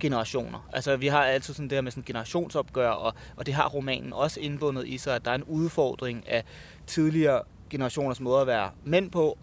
generationer. 0.00 0.68
Altså 0.72 0.96
vi 0.96 1.06
har 1.06 1.24
altid 1.24 1.54
sådan 1.54 1.70
det 1.70 1.76
her 1.76 1.82
med 1.82 1.90
sådan 1.90 2.04
generationsopgør, 2.04 2.90
og, 2.90 3.14
og 3.36 3.46
det 3.46 3.54
har 3.54 3.68
romanen 3.68 4.12
også 4.12 4.40
indbundet 4.40 4.86
i 4.86 4.98
sig, 4.98 5.14
at 5.14 5.24
der 5.24 5.30
er 5.30 5.34
en 5.34 5.44
udfordring 5.44 6.28
af 6.28 6.44
tidligere 6.86 7.42
generationers 7.70 8.20
måde 8.20 8.40
at 8.40 8.46
være 8.46 8.70
mænd 8.84 9.10
på. 9.10 9.38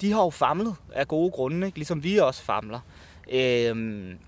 De 0.00 0.12
har 0.12 0.22
jo 0.22 0.30
famlet 0.30 0.74
af 0.92 1.08
gode 1.08 1.30
grunde, 1.30 1.66
ikke? 1.66 1.78
ligesom 1.78 2.04
vi 2.04 2.16
også 2.16 2.42
famler. 2.42 2.80
Øhm, 3.32 4.18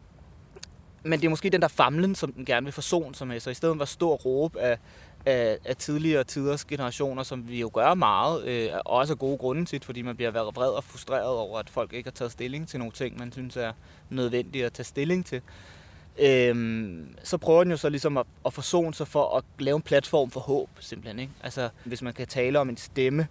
men 1.03 1.21
det 1.21 1.25
er 1.25 1.29
måske 1.29 1.51
den 1.51 1.63
der 1.63 1.69
famlen, 1.69 2.15
som 2.15 2.33
den 2.33 2.45
gerne 2.45 2.65
vil 2.65 2.73
forsone 2.73 3.15
sig 3.15 3.27
med. 3.27 3.41
Så 3.41 3.51
i 3.51 3.55
stedet 3.55 3.77
for 3.77 3.83
at 3.83 3.89
stå 3.89 4.11
og 4.11 4.25
råbe 4.25 4.61
af, 4.61 4.79
af, 5.27 5.59
af 5.65 5.77
tidligere 5.77 6.25
tiders 6.25 6.65
generationer, 6.65 7.23
som 7.23 7.49
vi 7.49 7.61
jo 7.61 7.71
gør 7.75 7.95
meget, 7.95 8.45
øh, 8.45 8.71
også 8.85 9.13
af 9.13 9.19
gode 9.19 9.39
grunde 9.39 9.65
tit, 9.65 9.85
fordi 9.85 10.03
man 10.03 10.17
bliver 10.17 10.31
været 10.31 10.57
vred 10.57 10.71
og 10.71 10.85
frustreret 10.85 11.37
over, 11.37 11.59
at 11.59 11.71
folk 11.71 11.93
ikke 11.93 12.07
har 12.07 12.13
taget 12.13 12.33
stilling 12.33 12.69
til 12.69 12.79
nogle 12.79 12.93
ting, 12.93 13.19
man 13.19 13.33
synes 13.33 13.57
er 13.57 13.73
nødvendigt 14.11 14.65
at 14.65 14.73
tage 14.73 14.85
stilling 14.85 15.27
til. 15.27 15.43
Øhm, 16.19 17.15
så 17.23 17.39
prøver 17.39 17.65
den 17.65 17.71
jo 17.71 17.77
så 17.77 17.89
ligesom 17.89 18.17
at, 18.17 18.27
at 18.47 18.53
forsone 18.53 18.95
sig 18.95 19.09
for 19.09 19.37
at 19.37 19.45
lave 19.59 19.77
en 19.77 19.83
platform 19.83 20.31
for 20.31 20.41
håb, 20.41 20.69
simpelthen. 20.81 21.19
Ikke? 21.19 21.33
Altså, 21.43 21.69
hvis 21.85 22.03
man 22.03 22.13
kan 22.13 22.27
tale 22.27 22.59
om 22.59 22.69
en 22.69 22.77
stemme, 22.77 23.27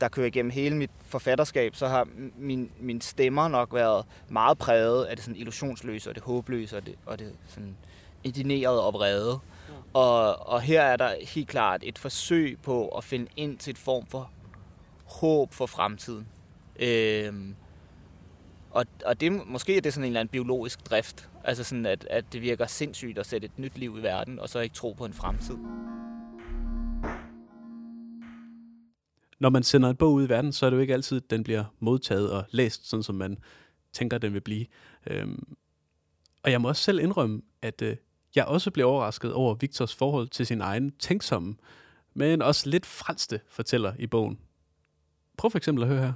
der 0.00 0.08
kører 0.08 0.26
igennem 0.26 0.50
hele 0.50 0.76
mit 0.76 0.90
forfatterskab, 1.06 1.76
så 1.76 1.88
har 1.88 2.08
min, 2.38 2.70
min 2.80 3.00
stemmer 3.00 3.48
nok 3.48 3.74
været 3.74 4.06
meget 4.28 4.58
præget 4.58 5.04
af 5.04 5.16
det 5.16 5.24
sådan 5.24 5.40
illusionsløse 5.40 6.10
og 6.10 6.14
det 6.14 6.22
håbløse 6.22 6.76
og 6.76 6.86
det, 6.86 6.94
og 7.06 7.18
det 7.18 7.32
sådan 7.46 7.76
indinerede 8.24 8.86
og 8.86 8.92
vrede. 8.92 9.38
Ja. 9.68 9.74
Og, 9.92 10.46
og 10.48 10.60
her 10.60 10.82
er 10.82 10.96
der 10.96 11.14
helt 11.34 11.48
klart 11.48 11.80
et 11.84 11.98
forsøg 11.98 12.58
på 12.62 12.88
at 12.88 13.04
finde 13.04 13.26
ind 13.36 13.58
til 13.58 13.70
et 13.70 13.78
form 13.78 14.06
for 14.06 14.30
håb 15.04 15.54
for 15.54 15.66
fremtiden. 15.66 16.26
Øhm, 16.78 17.54
og, 18.70 18.86
og 19.04 19.20
det, 19.20 19.46
måske 19.46 19.76
er 19.76 19.80
det 19.80 19.94
sådan 19.94 20.04
en 20.04 20.06
eller 20.06 20.20
anden 20.20 20.32
biologisk 20.32 20.90
drift. 20.90 21.28
Altså 21.44 21.64
sådan, 21.64 21.86
at, 21.86 22.06
at 22.10 22.24
det 22.32 22.42
virker 22.42 22.66
sindssygt 22.66 23.18
at 23.18 23.26
sætte 23.26 23.44
et 23.44 23.58
nyt 23.58 23.78
liv 23.78 23.98
i 23.98 24.02
verden, 24.02 24.38
og 24.38 24.48
så 24.48 24.58
ikke 24.58 24.74
tro 24.74 24.92
på 24.92 25.04
en 25.04 25.12
fremtid. 25.12 25.56
Når 29.40 29.50
man 29.50 29.62
sender 29.62 29.90
en 29.90 29.96
bog 29.96 30.12
ud 30.12 30.26
i 30.26 30.28
verden, 30.28 30.52
så 30.52 30.66
er 30.66 30.70
det 30.70 30.76
jo 30.76 30.80
ikke 30.80 30.94
altid, 30.94 31.16
at 31.16 31.30
den 31.30 31.44
bliver 31.44 31.64
modtaget 31.80 32.30
og 32.30 32.44
læst, 32.50 32.88
sådan 32.88 33.02
som 33.02 33.14
man 33.14 33.38
tænker, 33.92 34.18
den 34.18 34.34
vil 34.34 34.40
blive. 34.40 34.66
Øhm, 35.06 35.56
og 36.42 36.50
jeg 36.50 36.60
må 36.60 36.68
også 36.68 36.82
selv 36.82 37.00
indrømme, 37.00 37.42
at 37.62 37.82
øh, 37.82 37.96
jeg 38.34 38.44
også 38.44 38.70
blev 38.70 38.86
overrasket 38.86 39.32
over 39.32 39.54
Victors 39.54 39.94
forhold 39.94 40.28
til 40.28 40.46
sin 40.46 40.60
egen 40.60 40.90
tænksomme, 40.98 41.56
men 42.14 42.42
også 42.42 42.70
lidt 42.70 42.86
frelste 42.86 43.40
fortæller 43.48 43.92
i 43.98 44.06
bogen. 44.06 44.38
Prøv 45.36 45.50
for 45.50 45.58
eksempel 45.58 45.84
at 45.84 45.88
høre 45.88 46.00
her. 46.00 46.12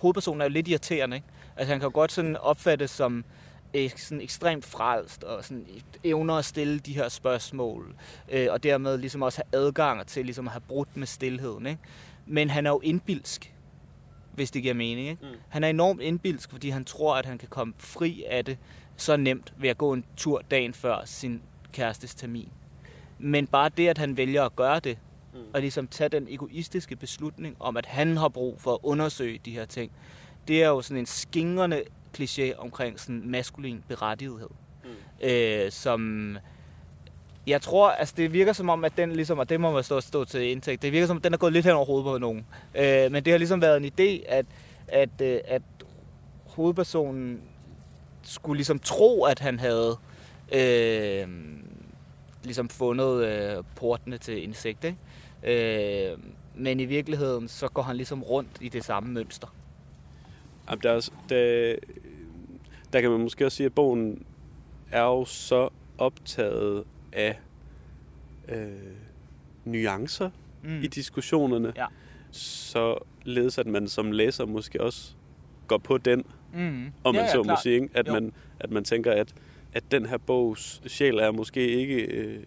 Hovedpersonen 0.00 0.40
er 0.40 0.44
jo 0.44 0.50
lidt 0.50 0.68
irriterende, 0.68 1.16
ikke? 1.16 1.28
Altså 1.56 1.72
han 1.72 1.80
kan 1.80 1.86
jo 1.86 1.94
godt 1.94 2.12
sådan 2.12 2.36
opfattes 2.36 2.90
som 2.90 3.18
øh, 3.18 3.24
sådan 3.96 4.20
ekstremt 4.20 4.64
frelst 4.64 5.24
og 5.24 5.44
sådan 5.44 5.66
evner 6.04 6.34
at 6.34 6.44
stille 6.44 6.78
de 6.78 6.92
her 6.92 7.08
spørgsmål, 7.08 7.94
øh, 8.28 8.46
og 8.50 8.62
dermed 8.62 8.98
ligesom 8.98 9.22
også 9.22 9.42
have 9.44 9.64
adgang 9.64 10.06
til 10.06 10.24
ligesom 10.24 10.46
at 10.46 10.52
have 10.52 10.60
brudt 10.60 10.96
med 10.96 11.06
stillheden. 11.06 11.66
Ikke? 11.66 11.80
Men 12.26 12.50
han 12.50 12.66
er 12.66 12.70
jo 12.70 12.80
indbilsk, 12.80 13.54
hvis 14.34 14.50
det 14.50 14.62
giver 14.62 14.74
mening. 14.74 15.08
Ikke? 15.08 15.22
Mm. 15.22 15.38
Han 15.48 15.64
er 15.64 15.68
enormt 15.68 16.00
indbilsk, 16.00 16.50
fordi 16.50 16.68
han 16.68 16.84
tror, 16.84 17.16
at 17.16 17.26
han 17.26 17.38
kan 17.38 17.48
komme 17.48 17.74
fri 17.78 18.24
af 18.28 18.44
det 18.44 18.58
så 18.96 19.16
nemt 19.16 19.52
ved 19.56 19.68
at 19.68 19.78
gå 19.78 19.92
en 19.92 20.04
tur 20.16 20.42
dagen 20.50 20.74
før 20.74 21.04
sin 21.04 21.42
kærestes 21.72 22.14
termin. 22.14 22.48
Men 23.18 23.46
bare 23.46 23.70
det, 23.76 23.88
at 23.88 23.98
han 23.98 24.16
vælger 24.16 24.44
at 24.44 24.56
gøre 24.56 24.80
det, 24.80 24.98
mm. 25.34 25.40
og 25.54 25.60
ligesom 25.60 25.88
tage 25.88 26.08
den 26.08 26.26
egoistiske 26.30 26.96
beslutning 26.96 27.56
om, 27.60 27.76
at 27.76 27.86
han 27.86 28.16
har 28.16 28.28
brug 28.28 28.60
for 28.60 28.74
at 28.74 28.78
undersøge 28.82 29.40
de 29.44 29.50
her 29.50 29.64
ting, 29.64 29.92
det 30.48 30.62
er 30.62 30.68
jo 30.68 30.82
sådan 30.82 30.98
en 30.98 31.06
skingrende 31.06 31.82
kliché 32.18 32.58
omkring 32.58 33.00
sådan 33.00 33.22
maskulin 33.24 33.84
berettighed, 33.88 34.48
mm. 34.84 35.26
øh, 35.28 35.70
som 35.72 36.38
jeg 37.46 37.62
tror, 37.62 37.90
altså 37.90 38.14
det 38.16 38.32
virker 38.32 38.52
som 38.52 38.68
om, 38.68 38.84
at 38.84 38.96
den 38.96 39.12
ligesom, 39.12 39.38
og 39.38 39.48
det 39.48 39.60
må 39.60 39.72
man 39.72 39.84
stå, 39.84 40.00
stå 40.00 40.24
til 40.24 40.50
indtægt, 40.50 40.82
det 40.82 40.92
virker 40.92 41.06
som 41.06 41.14
om, 41.14 41.18
at 41.18 41.24
den 41.24 41.32
er 41.32 41.38
gået 41.38 41.52
lidt 41.52 41.66
hen 41.66 41.74
over 41.74 41.86
hovedet 41.86 42.04
på 42.04 42.18
nogen. 42.18 42.46
Øh, 42.74 43.12
men 43.12 43.24
det 43.24 43.30
har 43.30 43.38
ligesom 43.38 43.62
været 43.62 43.76
en 43.76 43.84
idé, 43.84 44.24
at, 44.28 44.46
at, 44.88 45.20
øh, 45.22 45.40
at 45.44 45.62
hovedpersonen 46.46 47.40
skulle 48.22 48.58
ligesom 48.58 48.78
tro, 48.78 49.24
at 49.24 49.38
han 49.38 49.60
havde 49.60 49.96
øh, 50.52 51.28
ligesom 52.44 52.68
fundet 52.68 53.24
øh, 53.24 53.64
portene 53.76 54.18
til 54.18 54.42
insekt, 54.42 54.84
ikke? 54.84 56.12
Øh, 56.12 56.18
men 56.54 56.80
i 56.80 56.84
virkeligheden, 56.84 57.48
så 57.48 57.68
går 57.68 57.82
han 57.82 57.96
ligesom 57.96 58.22
rundt 58.22 58.50
i 58.60 58.68
det 58.68 58.84
samme 58.84 59.12
mønster. 59.12 59.54
Jamen, 60.70 60.82
der, 60.82 60.90
er, 60.90 61.10
der, 61.28 61.76
der 62.92 63.00
kan 63.00 63.10
man 63.10 63.20
måske 63.20 63.46
også 63.46 63.56
sige, 63.56 63.66
at 63.66 63.74
bogen 63.74 64.22
er 64.90 65.02
jo 65.02 65.24
så 65.24 65.68
optaget 65.98 66.84
af 67.12 67.38
øh, 68.48 68.68
nuancer 69.64 70.30
mm. 70.62 70.82
i 70.82 70.86
diskussionerne, 70.86 71.72
ja. 71.76 71.86
så 72.30 72.98
ledes 73.24 73.58
at 73.58 73.66
man 73.66 73.88
som 73.88 74.12
læser 74.12 74.46
måske 74.46 74.82
også 74.82 75.14
går 75.66 75.78
på 75.78 75.98
den, 75.98 76.24
mm. 76.54 76.92
om 77.04 77.14
man 77.14 77.14
ja, 77.14 77.20
ja, 77.20 77.32
så 77.32 77.42
må 77.42 77.56
sige, 77.62 77.88
at 77.94 78.06
man, 78.06 78.32
at 78.60 78.70
man 78.70 78.84
tænker, 78.84 79.12
at, 79.12 79.34
at 79.72 79.84
den 79.90 80.06
her 80.06 80.18
bogs 80.18 80.82
sjæl 80.86 81.18
er 81.18 81.30
måske 81.30 81.68
ikke 81.68 81.96
øh, 81.96 82.42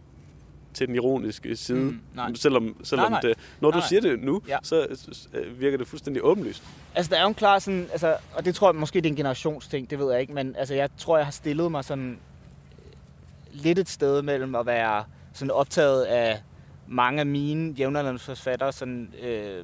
til 0.74 0.88
den 0.88 0.96
ironiske 0.96 1.56
side. 1.56 1.78
Mm, 1.80 2.00
nej. 2.16 2.34
Selvom, 2.36 2.76
selvom 2.84 3.12
nej, 3.12 3.22
nej. 3.22 3.30
Det, 3.30 3.38
når 3.60 3.72
nej, 3.72 3.80
du 3.80 3.88
siger 3.88 4.02
det 4.02 4.24
nu, 4.24 4.42
ja. 4.48 4.58
så 4.64 4.88
øh, 5.34 5.60
virker 5.60 5.78
det 5.78 5.88
fuldstændig 5.88 6.24
åbenlyst. 6.24 6.64
Altså, 6.96 7.10
der 7.10 7.18
er 7.18 7.22
jo 7.22 7.28
en 7.28 7.34
klar 7.34 7.60
sådan, 7.60 7.88
altså, 7.92 8.18
og 8.34 8.46
det 8.46 8.56
tror 8.56 8.72
jeg 8.72 8.76
måske, 8.76 9.02
det 9.02 9.06
er 9.06 9.10
en 9.10 9.16
generationsting, 9.16 9.90
det 9.90 10.00
ved 10.00 10.12
jeg 10.12 10.22
ikke, 10.22 10.34
men 10.34 10.56
altså, 10.56 10.74
jeg 10.74 10.90
tror, 10.98 11.18
jeg 11.18 11.26
har 11.26 11.32
stillet 11.32 11.72
mig 11.72 11.86
sådan 11.86 12.12
øh, 12.12 13.64
lidt 13.64 13.80
et 13.80 13.90
sted 13.90 14.22
mellem 14.22 14.56
at 14.56 14.66
være 14.66 15.04
sådan 15.34 15.52
optaget 15.52 16.04
af 16.04 16.42
mange 16.88 17.20
af 17.20 17.26
mine 17.26 17.74
jævnaldrende 17.74 18.20
forfattere, 18.20 18.74
sådan 18.74 19.14
øh, 19.22 19.60
øh, 19.60 19.64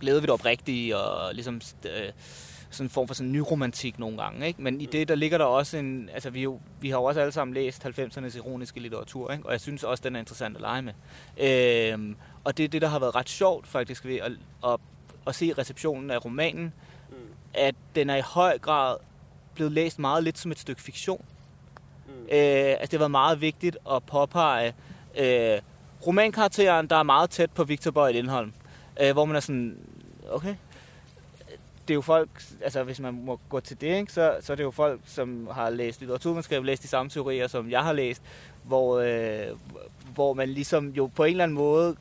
glæde 0.00 0.16
ved 0.16 0.22
det 0.22 0.30
oprigtige, 0.30 0.96
og 0.96 1.34
ligesom 1.34 1.60
øh, 1.86 2.12
sådan 2.74 2.86
en 2.86 2.90
form 2.90 3.06
for 3.06 3.14
sådan 3.14 3.32
nyromantik 3.32 3.98
nogle 3.98 4.18
gange. 4.18 4.46
Ikke? 4.46 4.62
Men 4.62 4.80
i 4.80 4.86
det, 4.86 5.08
der 5.08 5.14
ligger 5.14 5.38
der 5.38 5.44
også 5.44 5.76
en... 5.76 6.10
Altså, 6.14 6.30
vi, 6.30 6.42
jo, 6.42 6.60
vi 6.80 6.90
har 6.90 6.98
jo 6.98 7.04
også 7.04 7.20
alle 7.20 7.32
sammen 7.32 7.54
læst 7.54 7.86
90'ernes 7.86 8.36
ironiske 8.36 8.80
litteratur, 8.80 9.32
ikke? 9.32 9.46
og 9.46 9.52
jeg 9.52 9.60
synes 9.60 9.84
også, 9.84 10.02
den 10.04 10.16
er 10.16 10.20
interessant 10.20 10.56
at 10.56 10.60
lege 10.60 10.82
med. 10.82 10.92
Øhm, 11.40 12.16
og 12.44 12.56
det 12.56 12.64
er 12.64 12.68
det, 12.68 12.82
der 12.82 12.88
har 12.88 12.98
været 12.98 13.14
ret 13.14 13.28
sjovt 13.28 13.66
faktisk 13.66 14.04
ved 14.04 14.16
at, 14.16 14.32
at, 14.66 14.80
at 15.26 15.34
se 15.34 15.52
receptionen 15.58 16.10
af 16.10 16.24
romanen, 16.24 16.72
mm. 17.10 17.16
at 17.54 17.74
den 17.94 18.10
er 18.10 18.16
i 18.16 18.22
høj 18.24 18.58
grad 18.58 18.96
blevet 19.54 19.72
læst 19.72 19.98
meget 19.98 20.24
lidt 20.24 20.38
som 20.38 20.50
et 20.50 20.58
stykke 20.58 20.82
fiktion. 20.82 21.24
Mm. 22.06 22.12
Øh, 22.12 22.28
altså, 22.30 22.88
det 22.90 23.00
var 23.00 23.08
meget 23.08 23.40
vigtigt 23.40 23.76
at 23.90 24.02
påpege 24.02 24.74
øh, 25.18 25.58
romankarakteren, 26.06 26.86
der 26.86 26.96
er 26.96 27.02
meget 27.02 27.30
tæt 27.30 27.50
på 27.50 27.64
Victor 27.64 27.90
Bøje 27.90 28.12
Lindholm. 28.12 28.52
Øh, 29.00 29.12
hvor 29.12 29.24
man 29.24 29.36
er 29.36 29.40
sådan, 29.40 29.76
okay, 30.30 30.54
det 31.92 31.94
er 31.94 31.98
jo 31.98 32.00
folk, 32.02 32.30
altså 32.60 32.82
hvis 32.82 33.00
man 33.00 33.24
må 33.24 33.40
gå 33.48 33.60
til 33.60 33.80
det, 33.80 33.96
ikke, 33.96 34.12
så, 34.12 34.36
så 34.40 34.52
er 34.52 34.56
det 34.56 34.64
jo 34.64 34.70
folk, 34.70 35.00
som 35.06 35.48
har 35.52 35.70
læst 35.70 36.00
litteraturvidenskab, 36.00 36.64
læst 36.64 36.82
de 36.82 36.88
samme 36.88 37.10
teorier, 37.10 37.46
som 37.46 37.70
jeg 37.70 37.82
har 37.82 37.92
læst, 37.92 38.22
hvor, 38.64 38.98
øh, 38.98 39.56
hvor 40.14 40.34
man 40.34 40.48
ligesom 40.48 40.88
jo 40.88 41.06
på 41.06 41.24
en 41.24 41.30
eller 41.30 41.44
anden 41.44 41.54
måde 41.54 41.96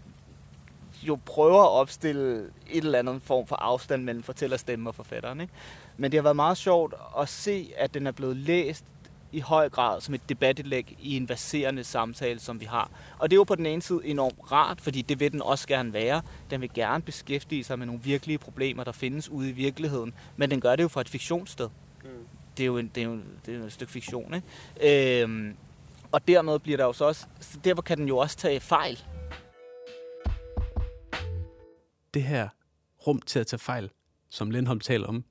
jo 1.04 1.20
prøver 1.26 1.64
at 1.64 1.70
opstille 1.70 2.50
et 2.70 2.84
eller 2.84 3.00
andet 3.00 3.22
form 3.24 3.48
for 3.48 3.56
afstand 3.56 4.04
mellem 4.04 4.24
fortællerstemme 4.24 4.90
og 4.90 4.96
forfatteren. 4.96 5.42
Ikke? 5.42 5.54
Men 5.98 6.12
det 6.12 6.18
har 6.18 6.24
været 6.24 6.36
meget 6.36 6.58
sjovt 6.58 6.94
at 7.20 7.30
se, 7.30 7.74
at 7.78 7.94
den 7.94 8.08
er 8.08 8.12
blevet 8.12 8.38
læst 8.38 8.86
i 9.32 9.40
høj 9.40 9.70
grad 9.70 10.02
som 10.02 10.14
et 10.14 10.30
debatindlæg 10.30 10.98
i 11.00 11.18
en 11.18 11.28
baserende 11.28 11.84
samtale, 11.84 12.40
som 12.40 12.60
vi 12.60 12.66
har. 12.66 12.92
Og 13.20 13.30
det 13.30 13.36
er 13.36 13.40
jo 13.40 13.44
på 13.44 13.56
den 13.56 13.66
ene 13.66 13.82
side 13.82 14.02
enormt 14.04 14.52
rart, 14.52 14.82
fordi 14.82 15.02
det 15.02 15.20
vil 15.20 15.32
den 15.32 15.42
også 15.42 15.68
gerne 15.68 15.94
være. 15.94 16.22
Den 16.50 16.62
vil 16.62 16.74
gerne 16.74 17.04
beskæftige 17.04 17.64
sig 17.64 17.80
med 17.80 17.86
nogle 17.86 18.02
virkelige 18.02 18.38
problemer, 18.38 18.84
der 18.84 18.92
findes 18.92 19.30
ude 19.30 19.50
i 19.50 19.52
virkeligheden, 19.52 20.14
men 20.38 20.52
den 20.52 20.62
gør 20.62 20.76
det 20.76 20.84
jo 20.84 20.88
fra 20.88 21.02
et 21.02 21.10
fiktionssted. 21.10 21.70
Mm. 22.04 22.10
Det, 22.58 22.64
er 22.64 22.68
jo 22.68 22.78
en, 22.78 22.92
det, 22.96 23.04
er 23.04 23.06
jo, 23.06 23.20
det 23.46 23.54
er 23.54 23.58
jo 23.58 23.66
et 23.66 23.74
stykke 23.74 23.94
fiktion, 23.94 24.34
ikke? 24.34 25.24
Øhm, 25.24 25.56
og 26.12 26.28
dermed 26.28 26.60
bliver 26.60 26.78
der 26.78 26.86
jo 26.86 26.94
så 26.94 27.06
også, 27.06 27.28
derfor 27.64 27.82
kan 27.82 27.98
den 27.98 28.08
jo 28.08 28.18
også 28.18 28.38
tage 28.38 28.60
fejl. 28.60 29.04
Det 32.14 32.24
her 32.24 32.50
rum 33.08 33.22
til 33.22 33.40
at 33.40 33.48
tage 33.48 33.60
fejl, 33.60 33.90
som 34.30 34.52
Lindholm 34.52 34.80
taler 34.80 35.08
om, 35.08 35.24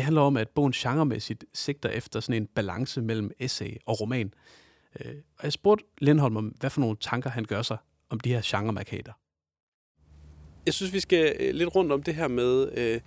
det 0.00 0.04
handler 0.04 0.22
om, 0.22 0.36
at 0.36 0.48
bogen 0.48 0.72
genremæssigt 0.72 1.44
sigter 1.54 1.88
efter 1.88 2.20
sådan 2.20 2.42
en 2.42 2.46
balance 2.46 3.02
mellem 3.02 3.30
essay 3.38 3.76
og 3.86 4.00
roman. 4.00 4.34
Øh, 5.00 5.14
og 5.38 5.44
jeg 5.44 5.52
spurgte 5.52 5.84
Lindholm 5.98 6.36
om, 6.36 6.44
hvad 6.44 6.70
for 6.70 6.80
nogle 6.80 6.96
tanker 7.00 7.30
han 7.30 7.44
gør 7.44 7.62
sig 7.62 7.76
om 8.10 8.20
de 8.20 8.28
her 8.28 8.40
genremarkader. 8.44 9.12
Jeg 10.66 10.74
synes, 10.74 10.92
vi 10.92 11.00
skal 11.00 11.36
øh, 11.40 11.54
lidt 11.54 11.74
rundt 11.74 11.92
om 11.92 12.02
det 12.02 12.14
her 12.14 12.28
med, 12.28 12.72
øh, 12.76 13.00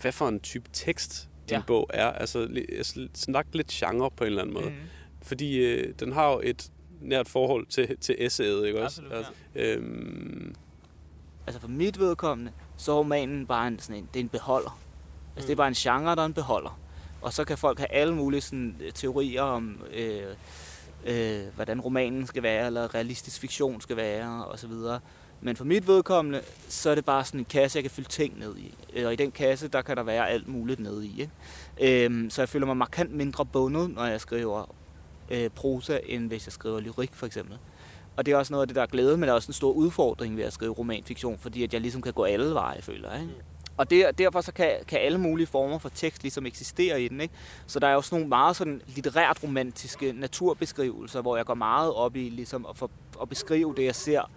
hvad 0.00 0.12
for 0.12 0.28
en 0.28 0.40
type 0.40 0.70
tekst 0.72 1.28
din 1.48 1.56
ja. 1.56 1.62
bog 1.66 1.90
er. 1.94 2.06
Altså, 2.06 2.48
altså 2.76 3.08
snak 3.14 3.46
lidt 3.52 3.68
genre 3.68 4.10
på 4.10 4.24
en 4.24 4.28
eller 4.28 4.42
anden 4.42 4.54
måde. 4.54 4.70
Mm. 4.70 4.76
Fordi 5.22 5.56
øh, 5.56 5.94
den 6.00 6.12
har 6.12 6.32
jo 6.32 6.40
et 6.44 6.72
nært 7.00 7.28
forhold 7.28 7.66
til, 7.66 7.96
til 7.98 8.16
essayet, 8.18 8.66
ikke 8.66 8.82
også? 8.82 9.02
Absolut, 9.02 9.12
ja. 9.12 9.16
altså, 9.16 9.32
øhm... 9.54 10.54
altså 11.46 11.60
for 11.60 11.68
mit 11.68 11.98
vedkommende, 11.98 12.52
så 12.76 12.92
er 12.92 12.96
romanen 12.96 13.46
bare 13.46 13.68
en, 13.68 13.78
sådan 13.78 13.96
en, 13.96 14.08
det 14.14 14.20
er 14.20 14.24
en 14.24 14.28
beholder. 14.28 14.85
Altså, 15.36 15.46
det 15.46 15.52
er 15.52 15.56
bare 15.56 15.68
en 15.68 15.74
genre, 15.74 16.16
der 16.16 16.22
er 16.22 16.26
en 16.26 16.34
beholder. 16.34 16.78
Og 17.22 17.32
så 17.32 17.44
kan 17.44 17.58
folk 17.58 17.78
have 17.78 17.92
alle 17.92 18.14
mulige 18.14 18.40
sådan, 18.40 18.76
øh, 18.80 18.92
teorier 18.92 19.42
om, 19.42 19.80
øh, 19.94 20.22
øh, 21.06 21.42
hvordan 21.54 21.80
romanen 21.80 22.26
skal 22.26 22.42
være, 22.42 22.66
eller 22.66 22.94
realistisk 22.94 23.40
fiktion 23.40 23.80
skal 23.80 23.96
være, 23.96 24.46
osv. 24.46 24.72
Men 25.40 25.56
for 25.56 25.64
mit 25.64 25.86
vedkommende, 25.86 26.40
så 26.68 26.90
er 26.90 26.94
det 26.94 27.04
bare 27.04 27.24
sådan 27.24 27.40
en 27.40 27.44
kasse, 27.44 27.76
jeg 27.76 27.84
kan 27.84 27.90
fylde 27.90 28.08
ting 28.08 28.38
ned 28.38 28.56
i. 28.56 28.74
Øh, 28.92 29.06
og 29.06 29.12
i 29.12 29.16
den 29.16 29.30
kasse, 29.30 29.68
der 29.68 29.82
kan 29.82 29.96
der 29.96 30.02
være 30.02 30.28
alt 30.28 30.48
muligt 30.48 30.80
ned 30.80 31.02
i. 31.02 31.20
Ikke? 31.20 32.04
Øhm, 32.04 32.30
så 32.30 32.42
jeg 32.42 32.48
føler 32.48 32.66
mig 32.66 32.76
markant 32.76 33.12
mindre 33.12 33.46
bundet, 33.46 33.90
når 33.90 34.04
jeg 34.04 34.20
skriver 34.20 34.74
øh, 35.30 35.50
prosa, 35.50 35.98
end 36.06 36.28
hvis 36.28 36.46
jeg 36.46 36.52
skriver 36.52 36.80
lyrik, 36.80 37.10
for 37.12 37.26
eksempel. 37.26 37.58
Og 38.16 38.26
det 38.26 38.32
er 38.32 38.36
også 38.36 38.52
noget 38.52 38.62
af 38.62 38.68
det, 38.68 38.74
der 38.74 38.82
er 38.82 38.86
glæde, 38.86 39.16
men 39.16 39.22
der 39.22 39.28
er 39.28 39.34
også 39.34 39.48
en 39.48 39.52
stor 39.52 39.72
udfordring 39.72 40.36
ved 40.36 40.44
at 40.44 40.52
skrive 40.52 40.72
romanfiktion, 40.72 41.38
fordi 41.38 41.62
at 41.62 41.72
jeg 41.72 41.80
ligesom 41.80 42.02
kan 42.02 42.12
gå 42.12 42.24
alle 42.24 42.54
veje, 42.54 42.82
føler 42.82 43.12
jeg. 43.12 43.20
Ikke? 43.20 43.34
Mm. 43.34 43.55
Og 43.76 43.90
der, 43.90 44.10
derfor 44.10 44.40
så 44.40 44.52
kan, 44.52 44.72
kan 44.88 44.98
alle 44.98 45.18
mulige 45.18 45.46
former 45.46 45.78
for 45.78 45.88
tekst 45.88 46.22
ligesom 46.22 46.46
eksistere 46.46 47.02
i 47.02 47.08
den. 47.08 47.20
Ikke? 47.20 47.34
Så 47.66 47.80
der 47.80 47.86
er 47.86 47.92
jo 47.92 48.00
sådan 48.00 48.16
nogle 48.16 48.28
meget 48.28 48.56
sådan 48.56 48.82
litterært 48.86 49.42
romantiske 49.42 50.12
naturbeskrivelser, 50.12 51.20
hvor 51.20 51.36
jeg 51.36 51.46
går 51.46 51.54
meget 51.54 51.92
op 51.92 52.16
i 52.16 52.28
ligesom 52.28 52.66
at, 52.70 52.76
for, 52.76 52.90
at 53.22 53.28
beskrive 53.28 53.74
det, 53.76 53.84
jeg 53.84 53.94
ser 53.94 54.30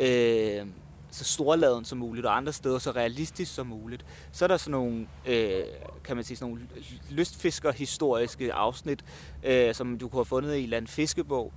øh, 0.00 0.66
så 1.10 1.24
storladen 1.24 1.84
som 1.84 1.98
muligt, 1.98 2.26
og 2.26 2.36
andre 2.36 2.52
steder 2.52 2.78
så 2.78 2.90
realistisk 2.90 3.54
som 3.54 3.66
muligt. 3.66 4.06
Så 4.32 4.44
er 4.44 4.46
der 4.46 4.56
sådan 4.56 4.70
nogle, 4.70 5.06
øh, 5.26 5.62
kan 6.04 6.16
man 6.16 6.24
sige, 6.24 6.36
sådan 6.36 6.52
nogle 6.52 6.66
lystfisker-historiske 7.10 8.52
afsnit, 8.52 9.04
øh, 9.42 9.74
som 9.74 9.98
du 9.98 10.08
kunne 10.08 10.18
have 10.18 10.24
fundet 10.24 10.56
i 10.56 10.74
en 10.74 10.86
fiskebog. 10.86 11.52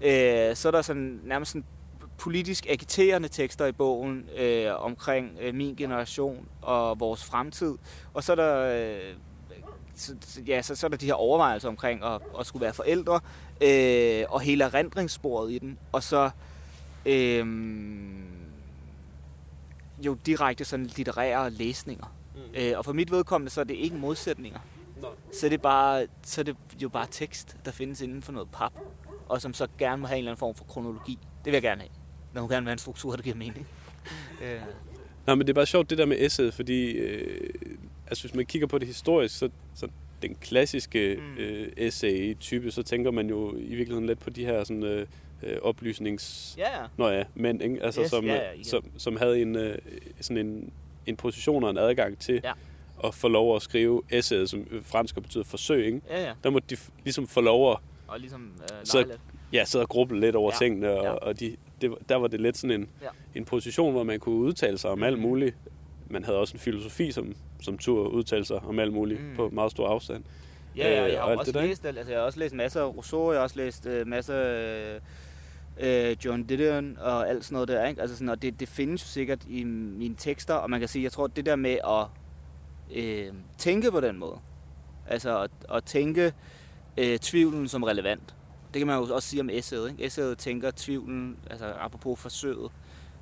Øh, 0.00 0.56
så 0.56 0.64
er 0.66 0.70
der 0.70 0.82
sådan 0.82 1.20
nærmest 1.24 1.52
sådan 1.52 1.64
politisk 2.18 2.66
agiterende 2.68 3.28
tekster 3.28 3.66
i 3.66 3.72
bogen 3.72 4.28
øh, 4.36 4.84
omkring 4.84 5.38
øh, 5.40 5.54
min 5.54 5.76
generation 5.76 6.48
og 6.62 7.00
vores 7.00 7.24
fremtid. 7.24 7.78
Og 8.14 8.24
så 8.24 8.32
er 8.32 8.36
der, 8.36 8.56
øh, 8.56 9.14
så, 9.94 10.14
ja, 10.46 10.62
så, 10.62 10.74
så 10.74 10.86
er 10.86 10.88
der 10.88 10.96
de 10.96 11.06
her 11.06 11.14
overvejelser 11.14 11.68
omkring 11.68 12.04
at, 12.04 12.20
at 12.40 12.46
skulle 12.46 12.64
være 12.64 12.74
forældre, 12.74 13.20
øh, 13.60 14.24
og 14.28 14.40
hele 14.40 14.64
erindringssporet 14.64 15.52
i 15.52 15.58
den. 15.58 15.78
Og 15.92 16.02
så, 16.02 16.30
øh, 17.06 17.46
jo 19.98 20.14
direkte 20.14 20.64
sådan 20.64 20.86
litterære 20.86 21.50
læsninger. 21.50 22.16
Mm. 22.34 22.40
Øh, 22.54 22.78
og 22.78 22.84
for 22.84 22.92
mit 22.92 23.10
vedkommende, 23.10 23.50
så 23.50 23.60
er 23.60 23.64
det 23.64 23.74
ikke 23.74 23.96
modsætninger. 23.96 24.58
Nå. 25.02 25.08
Så 25.32 25.46
er 25.46 25.50
det, 25.50 25.62
bare, 25.62 26.06
så 26.22 26.40
er 26.40 26.44
det 26.44 26.56
jo 26.82 26.88
bare 26.88 27.06
tekst, 27.10 27.56
der 27.64 27.70
findes 27.70 28.00
inden 28.00 28.22
for 28.22 28.32
noget 28.32 28.48
pap, 28.50 28.72
og 29.28 29.42
som 29.42 29.54
så 29.54 29.66
gerne 29.78 30.02
må 30.02 30.06
have 30.06 30.16
en 30.16 30.18
eller 30.18 30.30
anden 30.30 30.38
form 30.38 30.54
for 30.54 30.64
kronologi. 30.64 31.18
Det 31.44 31.44
vil 31.44 31.52
jeg 31.52 31.62
gerne 31.62 31.80
have. 31.80 32.03
Der 32.34 32.40
må 32.40 32.48
gerne 32.48 32.66
være 32.66 32.72
en 32.72 32.78
struktur, 32.78 33.16
der 33.16 33.22
giver 33.22 33.36
mening. 33.36 33.66
øh, 34.42 34.60
Nå, 35.26 35.34
men 35.34 35.46
det 35.46 35.52
er 35.52 35.54
bare 35.54 35.66
sjovt 35.66 35.90
det 35.90 35.98
der 35.98 36.06
med 36.06 36.16
essayet, 36.20 36.54
fordi 36.54 36.90
øh, 36.90 37.50
altså, 38.06 38.24
hvis 38.24 38.34
man 38.34 38.46
kigger 38.46 38.66
på 38.68 38.78
det 38.78 38.86
historisk, 38.88 39.38
så, 39.38 39.48
så 39.74 39.88
den 40.22 40.34
klassiske 40.40 41.18
Mm. 41.20 41.38
øh, 41.42 41.68
essay-type, 41.76 42.70
så 42.70 42.82
tænker 42.82 43.10
man 43.10 43.28
jo 43.28 43.54
i 43.56 43.74
virkeligheden 43.74 44.06
lidt 44.06 44.18
på 44.20 44.30
de 44.30 44.44
her 44.44 44.64
sådan, 44.64 44.82
øh, 44.82 45.06
øh, 45.42 45.56
oplysnings... 45.62 46.54
ja. 46.58 46.68
Nå 46.96 47.08
ja, 47.08 47.24
mænd, 47.34 47.62
ikke? 47.62 47.82
Altså, 47.82 48.00
Yes, 48.00 48.10
som, 48.10 48.24
ja, 48.24 48.34
ja, 48.34 48.50
igen. 48.52 48.64
som, 48.64 48.84
som 48.98 49.16
havde 49.16 49.42
en, 49.42 49.56
øh, 49.56 49.78
sådan 50.20 50.46
en, 50.46 50.72
en 51.06 51.16
position 51.16 51.64
og 51.64 51.70
en 51.70 51.78
adgang 51.78 52.18
til 52.18 52.40
Ja. 52.44 52.52
at 53.04 53.14
få 53.14 53.28
lov 53.28 53.56
at 53.56 53.62
skrive 53.62 54.02
essayet, 54.10 54.50
som 54.50 54.66
øh, 54.70 54.82
fransk 54.84 55.14
betyder 55.22 55.44
forsøg, 55.44 55.86
ikke? 55.86 56.00
Ja, 56.10 56.22
ja. 56.22 56.32
Der 56.44 56.50
måtte 56.50 56.76
de 56.76 56.80
ligesom 57.04 57.26
få 57.26 57.40
lov 57.40 57.72
at 57.72 57.78
Og 58.06 58.20
ligesom 58.20 58.52
øh, 58.62 58.68
Så- 58.84 58.98
lege 58.98 59.08
lidt. 59.08 59.20
ja, 59.52 59.64
sidde 59.64 59.82
og 59.84 59.88
gruble 59.88 60.20
lidt 60.20 60.36
over 60.36 60.50
Ja, 60.52 60.64
ja. 60.64 60.66
tingene, 60.68 60.90
og, 60.90 61.04
ja. 61.04 61.10
og 61.12 61.40
de, 61.40 61.56
det, 61.80 61.94
der 62.08 62.16
var 62.16 62.26
det 62.28 62.40
lidt 62.40 62.56
sådan 62.56 62.80
en, 62.80 62.88
Ja. 63.02 63.06
en 63.34 63.44
position, 63.44 63.92
hvor 63.92 64.02
man 64.02 64.20
kunne 64.20 64.34
udtale 64.34 64.78
sig 64.78 64.90
om 64.90 65.02
alt 65.02 65.18
Mhm. 65.18 65.22
muligt. 65.28 65.56
Man 66.10 66.24
havde 66.24 66.38
også 66.38 66.54
en 66.54 66.60
filosofi, 66.60 67.12
som, 67.12 67.34
som 67.62 67.78
turde 67.78 68.10
udtale 68.10 68.44
sig 68.44 68.56
om 68.56 68.78
alt 68.78 68.92
muligt 68.92 69.20
Mm. 69.20 69.26
mm. 69.26 69.36
på 69.36 69.48
meget 69.52 69.70
stor 69.70 69.88
afstand. 69.88 70.24
Ja, 70.76 70.90
ja, 70.90 71.06
Øh, 71.06 71.12
jeg 71.12 71.18
og 71.20 71.24
har 71.24 71.30
alt 71.30 71.38
også 71.40 71.52
det 71.52 71.60
der, 71.60 71.66
læst, 71.66 71.84
altså, 71.86 72.12
jeg 72.12 72.20
har 72.20 72.26
også 72.26 72.38
læst 72.38 72.54
masser 72.54 72.82
af 72.82 72.86
Rousseau, 72.96 73.30
jeg 73.32 73.38
har 73.38 73.42
også 73.42 73.56
læst 73.58 73.86
øh, 73.86 74.06
masser 74.06 74.34
af 74.34 75.00
øh, 76.10 76.16
John 76.24 76.42
Didion 76.44 76.98
og 77.00 77.28
alt 77.28 77.44
sådan 77.44 77.54
noget 77.54 77.68
der, 77.68 77.86
ikke? 77.86 78.00
Altså 78.00 78.16
sådan, 78.16 78.28
og 78.28 78.42
det, 78.42 78.60
det 78.60 78.68
findes 78.68 79.02
jo 79.02 79.06
sikkert 79.06 79.44
i 79.48 79.64
mine 79.64 80.14
tekster, 80.18 80.54
og 80.54 80.70
man 80.70 80.80
kan 80.80 80.88
sige, 80.88 81.02
jeg 81.02 81.12
tror, 81.12 81.26
det 81.26 81.46
der 81.46 81.56
med 81.56 81.70
at 81.84 82.06
øh, 83.04 83.26
tænke 83.58 83.90
på 83.90 84.00
den 84.00 84.18
måde, 84.18 84.36
altså 85.08 85.42
at, 85.42 85.50
at 85.74 85.84
tænke 85.84 86.32
øh, 86.98 87.18
tvivlen 87.18 87.68
som 87.68 87.82
relevant, 87.82 88.34
det 88.74 88.80
kan 88.80 88.86
man 88.86 88.98
jo 88.98 89.14
også 89.14 89.28
sige 89.28 89.40
om 89.40 89.50
essayet, 89.50 89.90
ikke? 89.90 90.04
Essayet 90.04 90.38
tænker 90.38 90.70
tvivlen, 90.76 91.36
altså 91.50 91.72
apropos 91.80 92.20
forsøget, 92.20 92.70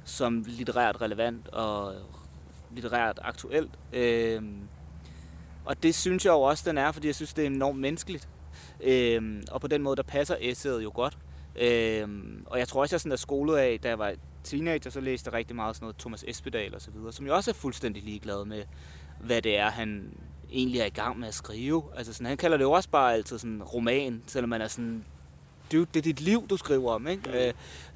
som 0.05 0.45
litterært 0.47 1.01
relevant 1.01 1.49
og 1.49 1.95
litterært 2.71 3.19
aktuelt. 3.23 3.71
Øh, 3.93 4.43
og 5.65 5.83
det 5.83 5.95
synes 5.95 6.25
jeg 6.25 6.33
jo 6.33 6.41
også, 6.41 6.71
den 6.71 6.79
er, 6.79 6.93
fordi 6.93 7.07
jeg 7.07 7.15
synes, 7.15 7.33
det 7.35 7.43
er 7.43 7.47
enormt 7.47 7.79
menneskeligt. 7.79 8.29
Øhm, 8.81 9.43
og 9.51 9.61
på 9.61 9.67
den 9.67 9.83
måde, 9.83 9.97
der 9.97 10.03
passer 10.03 10.37
essayet 10.41 10.83
jo 10.83 10.91
godt. 10.95 11.19
Øhm, 11.57 12.45
og 12.47 12.59
jeg 12.59 12.69
tror 12.69 12.81
også, 12.81 12.95
jeg 12.95 13.01
sådan 13.01 13.13
er 13.13 13.17
skolet 13.17 13.57
af, 13.57 13.81
da 13.83 13.89
jeg 13.89 13.99
var 13.99 14.15
teenager, 14.45 14.91
så 14.91 15.01
læste 15.01 15.29
jeg 15.29 15.35
rigtig 15.35 15.57
meget 15.57 15.77
sådan 15.77 15.85
noget 15.85 15.97
Thomas 15.97 16.25
Espedal 16.29 16.75
og 16.75 16.81
så 16.81 16.91
videre, 16.91 17.13
som 17.13 17.27
jo 17.27 17.35
også 17.35 17.51
er 17.51 17.55
fuldstændig 17.55 18.03
ligeglad 18.03 18.45
med, 18.45 18.63
hvad 19.21 19.43
det 19.43 19.59
er, 19.59 19.71
han 19.71 20.19
egentlig 20.51 20.81
er 20.81 20.87
i 20.87 20.91
gang 20.91 21.19
med 21.19 21.29
at 21.29 21.35
skrive. 21.35 21.83
Altså 21.97 22.13
sådan, 22.13 22.27
han 22.27 22.37
kalder 22.37 22.57
det 22.57 22.65
jo 22.65 22.73
også 22.73 22.89
bare 22.89 23.15
altid 23.15 23.39
sådan 23.39 23.63
roman, 23.63 24.23
selvom 24.27 24.49
man 24.49 24.61
er 24.61 24.69
sådan, 24.69 25.05
dude, 25.73 25.87
det 25.95 25.97
er 25.97 26.03
dit 26.03 26.21
liv, 26.21 26.49
du 26.49 26.57
skriver 26.57 26.93
om, 26.93 27.07
ikke? 27.07 27.49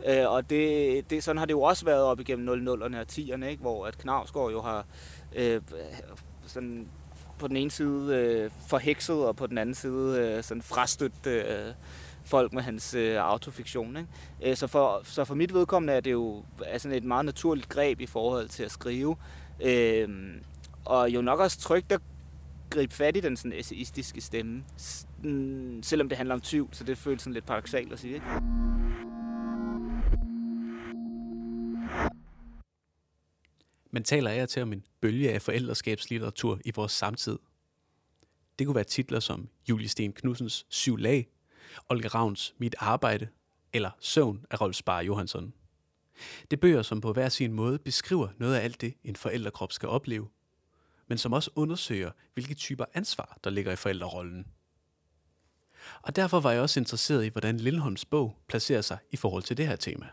Øh, 0.07 0.19
øh, 0.21 0.31
og 0.31 0.51
det, 0.51 1.11
det, 1.11 1.25
sådan 1.25 1.39
har 1.39 1.47
det 1.47 1.53
jo 1.53 1.63
også 1.63 1.85
været 1.85 2.03
op 2.03 2.21
igennem 2.21 2.69
00'erne 2.69 2.97
og 2.97 3.07
10'erne, 3.13 3.45
ikke? 3.45 3.61
Hvor 3.61 3.87
at 3.87 3.99
Knavsgaard 3.99 4.51
jo 4.53 4.63
har 4.63 4.87
øh, 5.37 5.61
sådan 6.47 6.89
på 7.39 7.49
den 7.49 7.57
ene 7.57 7.71
side 7.71 8.17
øh, 8.17 8.51
forhekset, 8.69 9.17
og 9.17 9.37
på 9.37 9.47
den 9.47 9.59
anden 9.59 9.75
side 9.75 10.19
øh, 10.21 10.43
sådan 10.43 10.63
frastødt 10.63 11.27
øh, 11.27 11.75
folk 12.25 12.53
med 12.53 12.63
hans 12.63 12.95
øh, 12.95 13.17
autofiktion. 13.17 13.97
Ikke? 13.97 14.09
Øh, 14.43 14.57
så, 14.57 14.67
for, 14.67 15.01
så 15.05 15.25
for 15.25 15.35
mit 15.35 15.55
vedkommende 15.55 15.93
er 15.93 16.01
det 16.01 16.13
jo 16.13 16.45
er 16.65 16.79
sådan 16.79 16.97
et 16.97 17.05
meget 17.05 17.25
naturligt 17.25 17.69
greb 17.69 18.01
i 18.01 18.07
forhold 18.07 18.49
til 18.49 18.63
at 18.63 18.71
skrive. 18.71 19.17
Øh, 19.65 20.09
og 20.85 21.11
jo 21.11 21.23
nok 21.23 21.41
også 21.41 21.59
trygt 21.59 21.93
at 21.93 22.01
gribe 22.71 22.95
fat 22.95 23.17
i 23.17 23.21
den 23.21 23.37
sådan 23.37 23.53
essayistiske 23.53 24.21
stemme, 24.21 24.65
mm, 25.27 25.83
selvom 25.83 26.09
det 26.09 26.17
handler 26.17 26.35
om 26.35 26.41
tvivl, 26.41 26.69
så 26.73 26.85
det 26.85 26.99
føles 26.99 27.23
sådan 27.23 27.33
lidt 27.33 27.47
paradoxalt 27.47 27.93
at 27.93 27.99
sige. 27.99 28.15
Ikke? 28.15 28.27
Man 33.91 34.05
taler 34.05 34.31
af 34.31 34.43
og 34.43 34.49
til 34.49 34.63
om 34.63 34.73
en 34.73 34.85
bølge 35.01 35.33
af 35.33 35.43
forældreskabslitteratur 35.43 36.61
i 36.65 36.73
vores 36.75 36.93
samtid. 36.93 37.39
Det 38.59 38.67
kunne 38.67 38.75
være 38.75 38.85
titler 38.85 39.21
som 39.21 39.49
Julie 39.69 39.89
Sten 39.89 40.13
Knudsens 40.13 40.67
Syv 40.69 40.97
lag, 40.97 41.29
Olga 41.89 42.09
Ravns 42.09 42.55
Mit 42.59 42.75
arbejde 42.79 43.29
eller 43.73 43.91
Søvn 44.01 44.45
af 44.51 44.61
Rolf 44.61 44.77
Spar 44.77 45.01
Johansson. 45.01 45.53
Det 46.51 46.61
bøger, 46.61 46.83
som 46.83 47.01
på 47.01 47.13
hver 47.13 47.29
sin 47.29 47.53
måde 47.53 47.79
beskriver 47.79 48.29
noget 48.39 48.55
af 48.55 48.65
alt 48.65 48.81
det, 48.81 48.95
en 49.05 49.17
forældrekrop 49.17 49.73
skal 49.73 49.89
opleve, 49.89 50.29
men 51.09 51.19
som 51.19 51.33
også 51.33 51.51
undersøger, 51.55 52.11
hvilke 52.35 52.55
typer 52.55 52.85
ansvar, 52.95 53.39
der 53.45 53.51
ligger 53.51 53.73
i 53.73 53.77
forældrerollen. 53.77 54.47
Og 56.03 56.17
derfor 56.17 56.41
var 56.41 56.53
jeg 56.53 56.61
også 56.61 56.81
interesseret 56.81 57.25
i, 57.25 57.29
hvordan 57.29 57.57
Lindholms 57.57 58.05
bog 58.05 58.37
placerer 58.49 58.81
sig 58.81 58.99
i 59.13 59.17
forhold 59.17 59.43
til 59.43 59.57
det 59.57 59.67
her 59.67 59.77
tema. 59.77 60.07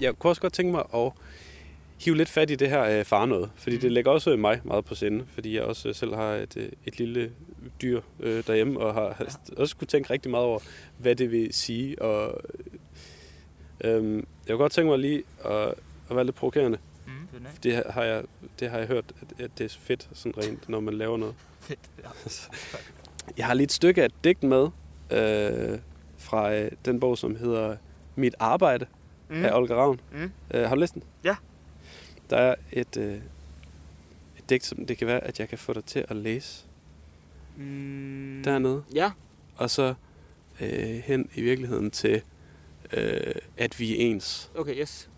Jeg 0.00 0.14
kunne 0.14 0.30
også 0.30 0.42
godt 0.42 0.52
tænke 0.52 0.72
mig 0.72 0.84
at 0.94 1.12
hive 2.04 2.16
lidt 2.16 2.28
fat 2.28 2.50
i 2.50 2.54
det 2.54 2.68
her 2.68 2.82
øh, 2.82 3.04
far 3.04 3.26
noget, 3.26 3.50
fordi 3.56 3.76
det 3.76 3.92
ligger 3.92 4.10
også 4.10 4.36
mig 4.36 4.60
meget 4.64 4.84
på 4.84 4.94
sinde, 4.94 5.24
fordi 5.28 5.56
jeg 5.56 5.62
også 5.62 5.88
øh, 5.88 5.94
selv 5.94 6.14
har 6.14 6.32
et, 6.34 6.56
øh, 6.56 6.68
et 6.86 6.98
lille 6.98 7.32
dyr 7.82 8.00
øh, 8.20 8.46
derhjemme, 8.46 8.80
og 8.80 8.94
har, 8.94 9.16
ja. 9.20 9.60
også 9.60 9.76
kunne 9.76 9.86
tænke 9.86 10.10
rigtig 10.10 10.30
meget 10.30 10.46
over, 10.46 10.58
hvad 10.98 11.16
det 11.16 11.30
vil 11.30 11.54
sige. 11.54 12.02
Og, 12.02 12.40
øh, 13.84 14.14
jeg 14.14 14.22
kunne 14.48 14.58
godt 14.58 14.72
tænke 14.72 14.90
mig 14.90 14.98
lige 14.98 15.22
at, 15.44 15.74
at 16.10 16.16
være 16.16 16.24
lidt 16.24 16.36
provokerende. 16.36 16.78
Mm, 17.38 17.46
det 17.62 17.82
har 17.90 18.02
jeg, 18.02 18.24
det 18.60 18.70
har 18.70 18.78
jeg 18.78 18.86
hørt, 18.86 19.04
at, 19.22 19.40
at 19.44 19.50
det 19.58 19.64
er 19.64 19.78
fedt, 19.80 20.08
sådan 20.12 20.38
rent, 20.38 20.68
når 20.68 20.80
man 20.80 20.94
laver 20.94 21.16
noget. 21.16 21.34
fedt. 21.60 21.80
Ja. 22.02 22.08
Jeg 23.38 23.46
har 23.46 23.54
lige 23.54 23.64
et 23.64 23.72
stykke 23.72 24.02
af 24.02 24.06
et 24.06 24.14
digt 24.24 24.42
med 24.42 24.68
øh, 25.10 25.78
fra 26.18 26.54
øh, 26.54 26.70
den 26.84 27.00
bog, 27.00 27.18
som 27.18 27.36
hedder 27.36 27.76
Mit 28.16 28.34
arbejde. 28.38 28.86
Mm. 29.28 29.44
af 29.44 29.56
Olga 29.56 29.74
Ravn. 29.74 30.00
Mm. 30.12 30.32
Øh, 30.54 30.62
har 30.68 30.74
du 30.74 30.80
læst 30.80 30.94
den? 30.94 31.02
Ja. 31.24 31.36
Der 32.30 32.36
er 32.36 32.54
et, 32.72 32.96
øh, 32.96 33.14
et 34.38 34.50
digt, 34.50 34.64
som 34.64 34.86
det 34.86 34.98
kan 34.98 35.06
være, 35.06 35.24
at 35.24 35.40
jeg 35.40 35.48
kan 35.48 35.58
få 35.58 35.72
dig 35.72 35.84
til 35.84 36.04
at 36.08 36.16
læse 36.16 36.64
Mm. 37.56 38.42
dernede. 38.44 38.84
Ja. 38.94 39.10
Og 39.56 39.70
så 39.70 39.94
øh, 40.60 40.70
hen 41.04 41.28
i 41.34 41.42
virkeligheden 41.42 41.90
til, 41.90 42.22
øh, 42.92 43.34
at 43.56 43.80
vi 43.80 43.92
er 43.92 43.96
ens. 44.10 44.50
Okay, 44.54 44.76
yes. 44.80 45.10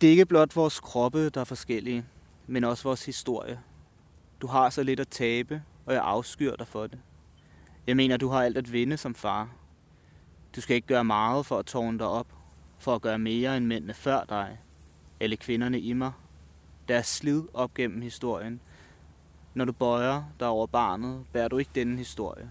Det 0.00 0.06
er 0.06 0.10
ikke 0.10 0.26
blot 0.26 0.56
vores 0.56 0.80
kroppe, 0.80 1.28
der 1.28 1.40
er 1.40 1.44
forskellige, 1.44 2.04
men 2.46 2.64
også 2.64 2.84
vores 2.84 3.06
historie. 3.06 3.60
Du 4.40 4.46
har 4.46 4.70
så 4.70 4.82
lidt 4.82 5.00
at 5.00 5.08
tabe, 5.08 5.62
og 5.86 5.94
jeg 5.94 6.02
afskyr 6.02 6.56
dig 6.56 6.66
for 6.66 6.86
det. 6.86 6.98
Jeg 7.86 7.96
mener, 7.96 8.16
du 8.16 8.28
har 8.28 8.42
alt 8.42 8.56
at 8.56 8.72
vinde 8.72 8.96
som 8.96 9.14
far. 9.14 9.50
Du 10.56 10.60
skal 10.60 10.76
ikke 10.76 10.88
gøre 10.88 11.04
meget 11.04 11.46
for 11.46 11.58
at 11.58 11.66
tårne 11.66 11.98
dig 11.98 12.06
op, 12.06 12.26
for 12.78 12.94
at 12.94 13.02
gøre 13.02 13.18
mere 13.18 13.56
end 13.56 13.66
mændene 13.66 13.94
før 13.94 14.24
dig, 14.24 14.58
eller 15.20 15.36
kvinderne 15.36 15.80
i 15.80 15.92
mig. 15.92 16.12
Deres 16.88 17.06
slid 17.06 17.42
op 17.54 17.74
gennem 17.74 18.02
historien. 18.02 18.60
Når 19.54 19.64
du 19.64 19.72
bøjer 19.72 20.22
dig 20.40 20.48
over 20.48 20.66
barnet, 20.66 21.24
bærer 21.32 21.48
du 21.48 21.58
ikke 21.58 21.70
denne 21.74 21.98
historie. 21.98 22.50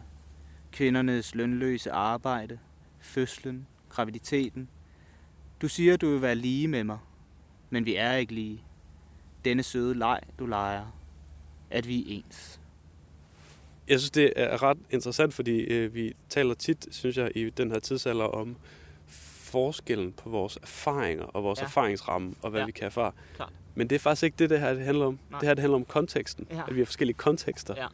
Kvindernes 0.72 1.36
lønløse 1.36 1.92
arbejde, 1.92 2.60
fødslen, 3.00 3.68
graviditeten. 3.90 4.70
Du 5.62 5.68
siger, 5.68 5.98
du 5.98 6.12
vil 6.12 6.22
være 6.22 6.36
lige 6.36 6.68
med 6.68 6.84
mig, 6.84 6.98
men 7.70 7.86
vi 7.86 7.96
er 7.96 8.14
ikke 8.14 8.34
lige. 8.34 8.62
Denne 9.46 9.64
søde 9.64 9.94
leg, 9.98 10.20
du 10.40 10.46
leger, 10.46 10.86
at 11.70 11.88
vi 11.88 12.00
er 12.00 12.04
ens. 12.08 12.60
Jeg 13.88 14.00
synes, 14.00 14.12
det 14.12 14.34
er 14.36 14.64
ret 14.64 14.78
interessant, 14.90 15.34
fordi 15.34 15.52
øh, 15.60 15.94
vi 15.94 16.14
taler 16.30 16.54
tit, 16.54 16.88
synes 16.92 17.18
jeg, 17.18 17.32
i 17.36 17.50
den 17.50 17.72
her 17.72 17.80
tidsalder 17.80 18.26
om 18.26 18.56
forskellen 19.08 20.12
på 20.14 20.30
vores 20.30 20.58
erfaringer 20.62 21.24
og 21.24 21.44
vores 21.44 21.60
Ja. 21.60 21.66
erfaringsramme 21.66 22.36
og 22.42 22.50
hvad 22.50 22.60
Ja. 22.60 22.64
ja. 22.64 22.66
vi 22.66 22.72
kan 22.72 22.86
erfare. 22.86 23.12
Klart. 23.36 23.54
Men 23.76 23.90
det 23.90 23.96
er 23.96 24.00
faktisk 24.00 24.24
ikke 24.24 24.36
det, 24.40 24.50
det 24.50 24.60
her 24.60 24.74
det 24.74 24.84
handler 24.86 25.06
om. 25.06 25.20
Nej. 25.30 25.40
Det 25.40 25.48
her 25.48 25.54
det 25.54 25.62
handler 25.62 25.76
om 25.78 25.86
konteksten. 25.86 26.48
Ja. 26.52 26.62
At 26.68 26.76
vi 26.76 26.80
har 26.80 26.86
forskellige 26.86 27.18
kontekster. 27.18 27.74
Ja. 27.78 27.88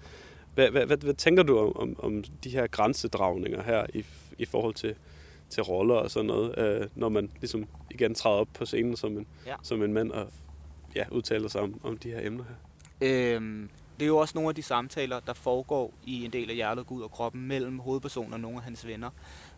Hvad, 0.53 0.71
hvad, 0.71 0.85
hvad, 0.85 0.97
hvad 0.97 1.13
tænker 1.13 1.43
du 1.43 1.57
om, 1.59 1.75
om, 1.77 1.95
om 1.99 2.23
de 2.43 2.49
her 2.49 2.67
grænsedragninger 2.67 3.63
her 3.63 3.85
i, 3.93 4.05
i 4.37 4.45
forhold 4.45 4.73
til, 4.73 4.95
til 5.49 5.63
roller 5.63 5.95
og 5.95 6.11
sådan 6.11 6.25
noget, 6.27 6.57
øh, 6.57 6.87
når 6.95 7.09
man 7.09 7.29
ligesom 7.41 7.65
igen 7.91 8.15
træder 8.15 8.35
op 8.37 8.47
på 8.53 8.65
scenen 8.65 8.97
som 8.97 9.17
en, 9.17 9.27
Ja. 9.45 9.55
som 9.63 9.83
en 9.83 9.93
mand 9.93 10.11
og 10.11 10.27
ja, 10.95 11.03
udtaler 11.11 11.47
sig 11.47 11.61
om, 11.61 11.79
om 11.83 11.97
de 11.97 12.09
her 12.11 12.19
emner 12.27 12.43
her? 12.43 12.55
Øhm, 13.35 13.69
det 13.99 14.05
er 14.05 14.07
jo 14.07 14.17
også 14.17 14.31
nogle 14.35 14.49
af 14.49 14.55
de 14.55 14.61
samtaler, 14.63 15.19
der 15.19 15.33
foregår 15.33 15.93
i 16.05 16.25
en 16.25 16.33
del 16.33 16.49
af 16.49 16.55
hjertet, 16.55 16.87
Gud 16.87 17.01
og 17.01 17.11
kroppen 17.11 17.47
mellem 17.47 17.79
hovedpersonen 17.79 18.33
og 18.33 18.39
nogle 18.39 18.57
af 18.57 18.63
hans 18.63 18.87
venner, 18.87 19.09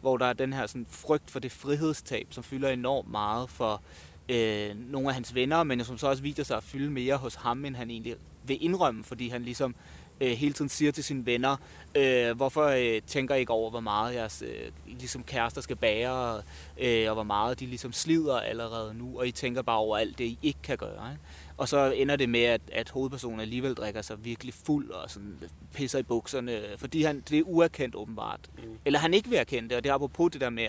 hvor 0.02 0.18
der 0.18 0.26
er 0.26 0.34
den 0.34 0.54
her 0.54 0.68
sådan, 0.68 0.86
frygt 0.90 1.32
for 1.32 1.40
det 1.40 1.52
frihedstab, 1.52 2.28
som 2.30 2.44
fylder 2.44 2.70
enormt 2.70 3.12
meget 3.12 3.50
for 3.50 3.82
øh, 4.30 4.76
nogle 4.92 5.08
af 5.08 5.14
hans 5.14 5.36
venner, 5.36 5.64
men 5.64 5.84
som 5.84 5.98
så 5.98 6.08
også 6.08 6.24
viser 6.24 6.44
sig 6.44 6.58
at 6.58 6.64
fylde 6.64 6.92
mere 6.92 7.16
hos 7.18 7.36
ham, 7.36 7.66
end 7.66 7.76
han 7.76 7.90
egentlig 7.90 8.16
vil 8.44 8.64
indrømme, 8.64 9.04
fordi 9.04 9.30
han 9.30 9.44
ligesom 9.44 9.76
øh, 10.22 10.32
hele 10.32 10.54
tiden 10.54 10.70
siger 10.70 10.92
til 10.92 11.04
sine 11.04 11.26
venner, 11.26 11.58
øh, 11.96 12.36
hvorfor 12.36 12.64
øh, 12.64 13.02
tænker 13.08 13.36
I 13.36 13.40
ikke 13.40 13.54
over, 13.54 13.70
hvor 13.70 13.80
meget 13.80 14.16
jeres 14.16 14.44
øh, 14.48 14.72
ligesom 14.86 15.24
kærester 15.24 15.62
skal 15.62 15.76
bære, 15.76 16.42
øh, 16.78 17.08
og 17.08 17.14
hvor 17.14 17.24
meget 17.24 17.60
de 17.60 17.66
ligesom 17.66 17.94
slider 17.94 18.40
allerede 18.40 18.94
nu, 18.94 19.20
og 19.20 19.28
I 19.28 19.32
tænker 19.32 19.62
bare 19.62 19.78
over 19.78 19.98
alt 19.98 20.18
det, 20.18 20.26
I 20.26 20.40
ikke 20.42 20.60
kan 20.64 20.78
gøre. 20.78 21.12
Ikke? 21.12 21.24
Og 21.58 21.70
så 21.70 21.92
ender 21.92 22.16
det 22.16 22.30
med, 22.30 22.44
at, 22.44 22.62
at 22.72 22.90
hovedpersonen 22.90 23.40
alligevel 23.40 23.74
drikker 23.74 24.02
sig 24.02 24.26
virkelig 24.26 24.54
fuld 24.54 24.90
og 24.90 25.10
sådan 25.10 25.38
pisser 25.74 26.00
i 26.00 26.04
bukserne, 26.04 26.62
fordi 26.78 27.04
han, 27.04 27.24
det 27.30 27.40
er 27.40 27.44
uerkendt 27.46 27.96
åbenbart. 27.96 28.40
Mm. 28.58 28.64
Eller 28.86 29.00
han 29.00 29.14
ikke 29.14 29.30
vil 29.30 29.38
erkende 29.38 29.70
det, 29.70 29.78
og 29.78 29.84
det 29.84 29.90
er 29.90 29.94
apropos 29.94 30.32
det 30.32 30.42
der 30.42 30.50
med, 30.50 30.68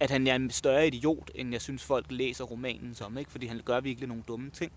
at 0.00 0.10
han 0.10 0.26
er 0.26 0.34
en 0.34 0.50
større 0.50 0.86
idiot, 0.86 1.30
end 1.34 1.52
jeg 1.52 1.60
synes, 1.60 1.84
folk 1.84 2.06
læser 2.10 2.44
romanen 2.44 2.94
som, 2.94 3.18
ikke? 3.18 3.30
fordi 3.30 3.46
han 3.46 3.60
gør 3.64 3.80
virkelig 3.80 4.08
nogle 4.08 4.22
dumme 4.28 4.50
ting. 4.50 4.72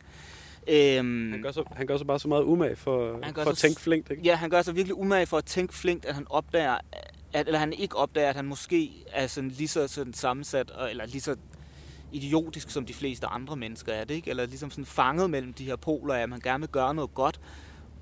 Øhm, 0.68 1.32
han, 1.32 1.42
gør 1.42 1.52
så, 1.52 1.64
han 1.72 1.88
gør 1.88 1.98
så 1.98 2.06
bare 2.06 2.20
så 2.20 2.28
meget 2.28 2.44
umage 2.44 2.76
for, 2.76 3.20
for 3.44 3.50
at 3.50 3.58
tænke 3.58 3.82
flinkt, 3.82 4.12
ikke? 4.12 4.24
Ja, 4.24 4.36
han 4.36 4.50
gør 4.50 4.62
så 4.62 4.72
virkelig 4.72 4.98
umage 4.98 5.26
for 5.26 5.38
at 5.38 5.46
tænke 5.46 5.74
flinkt, 5.74 6.06
at 6.06 6.16
han 6.16 6.26
opdager, 6.30 6.78
at, 7.34 7.48
eller 7.48 7.60
han 7.60 7.74
ikke 7.74 7.96
opdager, 7.96 8.30
at 8.30 8.36
han 8.36 8.46
måske 8.46 8.92
er 9.12 9.28
sådan 9.28 9.50
lige 9.50 9.68
så 9.68 9.88
sådan 9.88 10.14
sammensat, 10.14 10.72
eller 10.90 11.06
lige 11.06 11.22
så 11.22 11.36
idiotisk, 12.12 12.70
som 12.70 12.86
de 12.86 12.94
fleste 12.94 13.28
andre 13.28 13.56
mennesker 13.56 13.94
er 13.94 14.04
det, 14.04 14.16
ikke? 14.16 14.30
Eller 14.30 14.46
ligesom 14.46 14.72
sådan 14.72 14.86
fanget 14.86 15.30
mellem 15.30 15.54
de 15.54 15.66
her 15.66 15.76
poler 15.76 16.14
at 16.14 16.30
man 16.30 16.40
gerne 16.40 16.62
vil 16.62 16.70
gøre 16.70 16.94
noget 16.94 17.14
godt, 17.14 17.40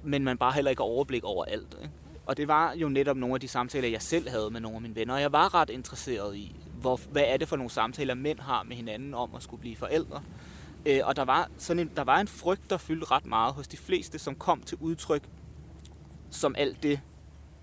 men 0.03 0.23
man 0.23 0.37
bare 0.37 0.51
heller 0.51 0.69
ikke 0.69 0.79
har 0.79 0.87
overblik 0.87 1.23
over 1.23 1.45
alt. 1.45 1.77
Ikke? 1.81 1.93
Og 2.25 2.37
det 2.37 2.47
var 2.47 2.73
jo 2.73 2.89
netop 2.89 3.17
nogle 3.17 3.35
af 3.35 3.39
de 3.41 3.47
samtaler, 3.47 3.89
jeg 3.89 4.01
selv 4.01 4.29
havde 4.29 4.49
med 4.51 4.61
nogle 4.61 4.75
af 4.75 4.81
mine 4.81 4.95
venner, 4.95 5.13
og 5.13 5.21
jeg 5.21 5.31
var 5.31 5.55
ret 5.55 5.69
interesseret 5.69 6.35
i, 6.35 6.55
hvor, 6.81 6.99
hvad 7.11 7.23
er 7.27 7.37
det 7.37 7.47
for 7.47 7.55
nogle 7.55 7.69
samtaler, 7.69 8.13
mænd 8.13 8.39
har 8.39 8.63
med 8.63 8.75
hinanden 8.75 9.13
om 9.13 9.29
at 9.35 9.43
skulle 9.43 9.61
blive 9.61 9.75
forældre. 9.75 10.21
Øh, 10.85 10.99
og 11.03 11.15
der 11.15 11.25
var, 11.25 11.49
sådan 11.57 11.79
en, 11.79 11.91
der 11.95 12.03
var 12.03 12.19
en 12.19 12.27
frygt, 12.27 12.69
der 12.69 12.77
fyldte 12.77 13.05
ret 13.11 13.25
meget 13.25 13.53
hos 13.53 13.67
de 13.67 13.77
fleste, 13.77 14.19
som 14.19 14.35
kom 14.35 14.61
til 14.61 14.77
udtryk 14.81 15.23
som 16.29 16.55
alt 16.57 16.83
det, 16.83 16.99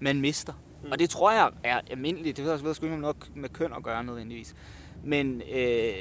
man 0.01 0.21
mister. 0.21 0.53
Mm. 0.83 0.93
Og 0.93 0.99
det 0.99 1.11
tror 1.11 1.33
jeg 1.33 1.51
er 1.65 1.81
almindeligt. 1.91 2.37
Det 2.37 2.45
ved 2.45 2.53
jeg 2.53 2.77
sgu 2.77 2.87
ikke 2.87 2.99
nok 2.99 3.37
med 3.37 3.49
køn 3.49 3.73
at 3.77 3.83
gøre 3.83 4.05
nødvendigvis. 4.05 4.55
Men 5.05 5.43
øh, 5.53 5.95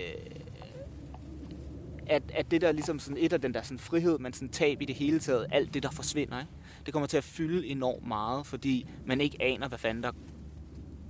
at, 2.07 2.23
at 2.33 2.51
det 2.51 2.61
der 2.61 2.71
ligesom 2.71 2.99
sådan 2.99 3.17
et 3.17 3.33
af 3.33 3.41
den 3.41 3.53
der 3.53 3.61
sådan 3.61 3.79
frihed, 3.79 4.19
man 4.19 4.33
sådan 4.33 4.49
tab 4.49 4.81
i 4.81 4.85
det 4.85 4.95
hele 4.95 5.19
taget, 5.19 5.47
alt 5.51 5.73
det 5.73 5.83
der 5.83 5.89
forsvinder, 5.89 6.39
ikke? 6.39 6.51
det 6.85 6.93
kommer 6.93 7.07
til 7.07 7.17
at 7.17 7.23
fylde 7.23 7.67
enormt 7.67 8.07
meget, 8.07 8.45
fordi 8.45 8.89
man 9.05 9.21
ikke 9.21 9.37
aner, 9.41 9.67
hvad 9.67 9.77
fanden 9.77 10.03
der 10.03 10.11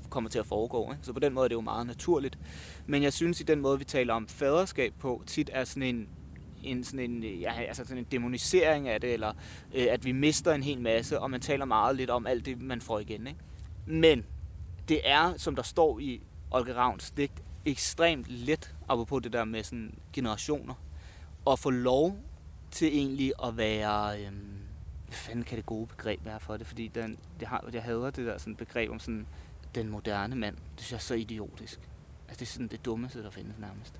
kommer 0.10 0.30
til 0.30 0.40
at 0.40 0.46
foregå. 0.46 0.92
Ikke? 0.92 1.06
Så 1.06 1.14
på 1.14 1.20
den 1.20 1.34
måde 1.34 1.44
er 1.44 1.48
det 1.48 1.56
jo 1.56 1.62
meget 1.62 1.88
naturligt. 1.88 2.38
Men 2.86 3.04
jeg 3.04 3.14
synes, 3.14 3.42
i 3.42 3.44
den 3.44 3.62
måde, 3.62 3.80
vi 3.80 3.86
taler 3.86 4.14
om 4.14 4.28
faderskab 4.28 4.94
på, 5.00 5.24
tit 5.26 5.50
er 5.54 5.64
sådan 5.64 5.84
en, 5.84 6.10
en, 6.64 6.84
sådan 6.84 7.00
en, 7.00 7.24
ja, 7.24 7.54
altså 7.54 7.84
sådan 7.84 7.98
en 7.98 8.08
demonisering 8.12 8.88
af 8.88 9.02
det, 9.02 9.14
eller 9.14 9.34
øh, 9.74 9.88
at 9.90 10.06
vi 10.06 10.12
mister 10.12 10.54
en 10.54 10.64
hel 10.64 10.82
masse, 10.82 11.20
og 11.20 11.32
man 11.32 11.42
taler 11.42 11.66
meget 11.66 11.96
lidt 11.96 12.10
om 12.10 12.28
alt 12.28 12.46
det, 12.46 12.62
man 12.62 12.82
får 12.82 13.00
igen. 13.00 13.28
Ikke? 13.28 13.40
Men 13.86 14.26
det 14.90 15.02
er, 15.04 15.34
som 15.38 15.56
der 15.56 15.64
står 15.64 16.00
i 16.00 16.22
Olga 16.52 16.74
Ravns 16.74 17.12
digt, 17.12 17.44
ekstremt 17.66 18.28
let, 18.28 18.76
apropos 18.90 19.24
det 19.24 19.34
der 19.34 19.46
med 19.46 19.64
sådan 19.64 19.98
generationer, 20.14 20.74
at 21.48 21.60
få 21.60 21.70
lov 21.70 22.18
til 22.72 22.88
egentlig 22.88 23.34
at 23.44 23.58
være... 23.58 24.20
Øh, 24.20 24.32
hvad 25.06 25.16
fanden 25.16 25.44
kan 25.44 25.58
det 25.58 25.66
gode 25.66 25.88
begreb 25.88 26.26
være 26.26 26.40
for 26.40 26.58
det? 26.58 26.68
Fordi 26.68 26.88
den, 26.88 27.18
det 27.40 27.48
har, 27.48 27.70
jeg 27.74 27.84
hader 27.84 28.10
det 28.10 28.26
der 28.26 28.38
sådan 28.38 28.56
begreb 28.56 28.92
om 28.92 29.00
sådan 29.00 29.28
den 29.76 29.90
moderne 29.90 30.36
mand. 30.36 30.56
Det 30.56 30.84
synes 30.84 30.92
jeg 30.92 30.98
er 30.98 31.02
så 31.02 31.14
idiotisk. 31.14 31.80
Altså 32.28 32.40
det 32.40 32.46
er 32.46 32.52
sådan 32.52 32.68
det 32.68 32.86
dummeste, 32.86 33.24
der 33.24 33.30
findes 33.30 33.56
nærmest. 33.60 33.94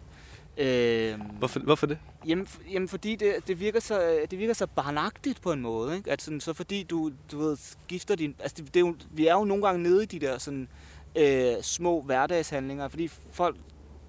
Øhm, 0.58 1.22
hvorfor, 1.22 1.60
hvorfor 1.60 1.88
det? 1.88 1.98
Jamen, 2.28 2.48
jamen 2.72 2.88
fordi 2.88 3.16
det, 3.16 3.36
det, 3.48 3.60
virker 3.60 3.80
så, 3.80 4.26
det 4.32 4.40
virker 4.40 4.54
så 4.54 4.68
barnagtigt 4.68 5.42
på 5.42 5.52
en 5.52 5.62
måde. 5.62 5.98
Ikke? 5.98 6.12
At 6.12 6.22
sådan, 6.22 6.40
så 6.40 6.54
fordi 6.54 6.84
du, 6.84 7.12
du 7.32 7.40
ved, 7.40 7.58
skifter 7.58 8.16
din... 8.16 8.36
Altså 8.40 8.56
det, 8.58 8.74
det 8.74 8.80
er 8.80 8.88
jo, 8.88 8.96
vi 9.12 9.28
er 9.28 9.34
jo 9.34 9.44
nogle 9.44 9.66
gange 9.66 9.84
nede 9.84 10.04
i 10.04 10.06
de 10.06 10.20
der 10.20 10.38
sådan, 10.38 10.68
øh, 11.16 11.62
små 11.62 12.02
hverdagshandlinger, 12.02 12.88
fordi 12.88 13.08
folk 13.32 13.58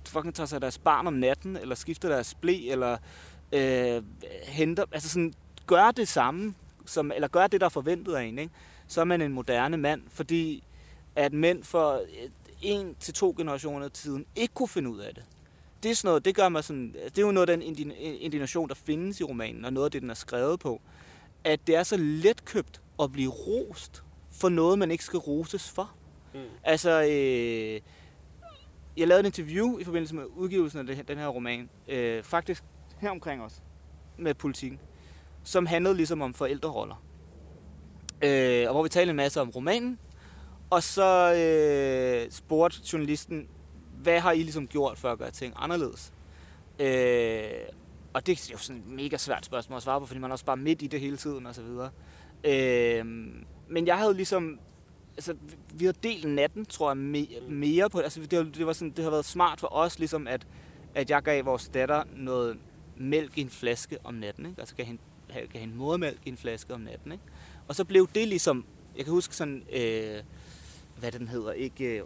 fucking 0.08 0.34
tager 0.34 0.46
sig 0.46 0.60
deres 0.60 0.78
barn 0.78 1.06
om 1.06 1.12
natten, 1.12 1.56
eller 1.56 1.74
skifter 1.74 2.08
deres 2.08 2.34
blæ, 2.34 2.70
eller 2.70 2.96
øh, 3.52 4.02
henter, 4.42 4.84
altså 4.92 5.08
sådan, 5.08 5.32
gør 5.66 5.90
det 5.90 6.08
samme, 6.08 6.54
som, 6.86 7.12
eller 7.14 7.28
gør 7.28 7.46
det, 7.46 7.60
der 7.60 7.66
er 7.66 7.70
forventet 7.70 8.14
af 8.14 8.22
en, 8.22 8.38
ikke? 8.38 8.52
så 8.88 9.00
er 9.00 9.04
man 9.04 9.20
en 9.20 9.32
moderne 9.32 9.76
mand, 9.76 10.02
fordi 10.10 10.64
at 11.16 11.32
mænd 11.32 11.64
for 11.64 12.02
en 12.62 12.96
til 13.00 13.14
to 13.14 13.34
generationer 13.36 13.88
tiden 13.88 14.26
ikke 14.36 14.54
kunne 14.54 14.68
finde 14.68 14.90
ud 14.90 14.98
af 14.98 15.14
det. 15.14 15.24
Det 15.82 15.90
er 15.90 15.94
sådan 15.94 16.08
noget, 16.08 16.24
det 16.24 16.34
gør 16.34 16.48
mig 16.48 16.64
sådan, 16.64 16.94
det 17.04 17.18
er 17.18 17.22
jo 17.22 17.32
noget 17.32 17.50
af 17.50 17.56
den 17.58 17.76
indignation, 18.20 18.68
der 18.68 18.74
findes 18.74 19.20
i 19.20 19.24
romanen, 19.24 19.64
og 19.64 19.72
noget 19.72 19.84
af 19.84 19.90
det, 19.90 20.02
den 20.02 20.10
er 20.10 20.14
skrevet 20.14 20.60
på, 20.60 20.80
at 21.44 21.66
det 21.66 21.76
er 21.76 21.82
så 21.82 21.96
letkøbt 21.96 22.80
at 23.02 23.12
blive 23.12 23.30
rost 23.30 24.02
for 24.30 24.48
noget, 24.48 24.78
man 24.78 24.90
ikke 24.90 25.04
skal 25.04 25.18
roses 25.18 25.70
for. 25.70 25.94
Mm. 26.34 26.40
Altså, 26.64 27.02
øh, 27.02 27.80
jeg 28.96 29.08
lavede 29.08 29.20
et 29.20 29.26
interview 29.26 29.78
i 29.78 29.84
forbindelse 29.84 30.14
med 30.14 30.24
udgivelsen 30.36 30.80
af 30.80 30.86
det, 30.86 31.08
den 31.08 31.18
her 31.18 31.28
roman, 31.28 31.70
øh, 31.88 32.22
faktisk 32.22 32.64
her 32.98 33.10
omkring 33.10 33.42
os, 33.42 33.62
med 34.18 34.34
politikken, 34.34 34.80
som 35.44 35.66
handlede 35.66 35.96
ligesom 35.96 36.22
om 36.22 36.34
forældreroller. 36.34 37.02
Øh, 38.22 38.66
og 38.66 38.72
hvor 38.72 38.82
vi 38.82 38.88
talte 38.88 39.10
en 39.10 39.16
masse 39.16 39.40
om 39.40 39.50
romanen, 39.50 39.98
og 40.70 40.82
så 40.82 41.34
øh, 41.34 42.30
spurgte 42.32 42.80
journalisten, 42.92 43.48
hvad 44.02 44.20
har 44.20 44.32
I 44.32 44.38
ligesom 44.38 44.66
gjort 44.66 44.98
for 44.98 45.12
at 45.12 45.18
gøre 45.18 45.30
ting 45.30 45.54
anderledes? 45.56 46.12
Øh, 46.78 47.50
og 48.12 48.26
det 48.26 48.32
er 48.32 48.48
jo 48.52 48.58
sådan 48.58 48.82
et 48.82 48.88
mega 48.88 49.16
svært 49.16 49.46
spørgsmål 49.46 49.76
at 49.76 49.82
svare 49.82 50.00
på, 50.00 50.06
fordi 50.06 50.20
man 50.20 50.30
er 50.30 50.32
også 50.32 50.44
bare 50.44 50.56
midt 50.56 50.82
i 50.82 50.86
det 50.86 51.00
hele 51.00 51.16
tiden 51.16 51.46
og 51.46 51.54
så 51.54 51.62
videre. 51.62 51.90
Øh, 52.44 53.06
men 53.68 53.86
jeg 53.86 53.98
havde 53.98 54.14
ligesom 54.14 54.60
altså, 55.16 55.34
vi 55.74 55.84
havde 55.84 55.98
delt 56.02 56.24
natten, 56.24 56.66
tror 56.66 56.90
jeg, 56.90 56.96
me, 56.96 57.26
mere 57.48 57.90
på 57.90 57.98
altså, 57.98 58.20
det. 58.20 58.30
Det, 58.30 58.66
var 58.66 58.72
sådan, 58.72 58.90
det 58.90 59.04
har 59.04 59.10
været 59.10 59.24
smart 59.24 59.60
for 59.60 59.74
os, 59.74 59.98
ligesom 59.98 60.26
at, 60.26 60.46
at 60.94 61.10
jeg 61.10 61.22
gav 61.22 61.44
vores 61.44 61.68
datter 61.68 62.02
noget 62.16 62.58
mælk 62.96 63.38
i 63.38 63.40
en 63.40 63.50
flaske 63.50 63.98
om 64.04 64.14
natten. 64.14 64.46
Ikke? 64.46 64.60
Altså 64.60 64.74
gav 64.74 64.86
hende, 64.86 65.00
gav 65.28 65.60
hende 65.60 65.74
modermælk 65.74 66.20
i 66.24 66.28
en 66.28 66.36
flaske 66.36 66.74
om 66.74 66.80
natten. 66.80 67.12
Ikke? 67.12 67.24
Og 67.68 67.74
så 67.74 67.84
blev 67.84 68.08
det 68.14 68.28
ligesom, 68.28 68.64
jeg 68.96 69.04
kan 69.04 69.14
huske 69.14 69.36
sådan, 69.36 69.62
øh, 69.72 70.22
hvad 70.98 71.12
den 71.12 71.28
hedder, 71.28 71.52
ikke 71.52 71.84
øh, 71.84 72.02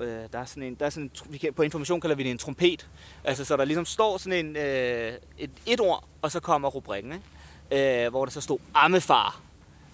øh, 0.00 0.28
der 0.32 0.38
er 0.38 0.44
sådan 0.44 0.62
en, 0.62 0.74
der 0.74 0.86
er 0.86 0.90
sådan, 0.90 1.10
vi 1.28 1.38
kan, 1.38 1.54
på 1.54 1.62
information 1.62 2.00
kalder 2.00 2.16
vi 2.16 2.22
det 2.22 2.30
en 2.30 2.38
trompet. 2.38 2.88
Altså, 3.24 3.44
så 3.44 3.56
der 3.56 3.64
ligesom 3.64 3.84
står 3.84 4.18
sådan 4.18 4.46
en, 4.46 4.56
øh, 4.56 5.12
et, 5.38 5.50
et 5.66 5.80
ord, 5.80 6.04
og 6.22 6.32
så 6.32 6.40
kommer 6.40 6.68
rubrikken, 6.68 7.12
ikke? 7.12 8.04
Øh, 8.04 8.10
hvor 8.10 8.24
der 8.24 8.32
så 8.32 8.40
stod 8.40 8.58
ammefar. 8.74 9.40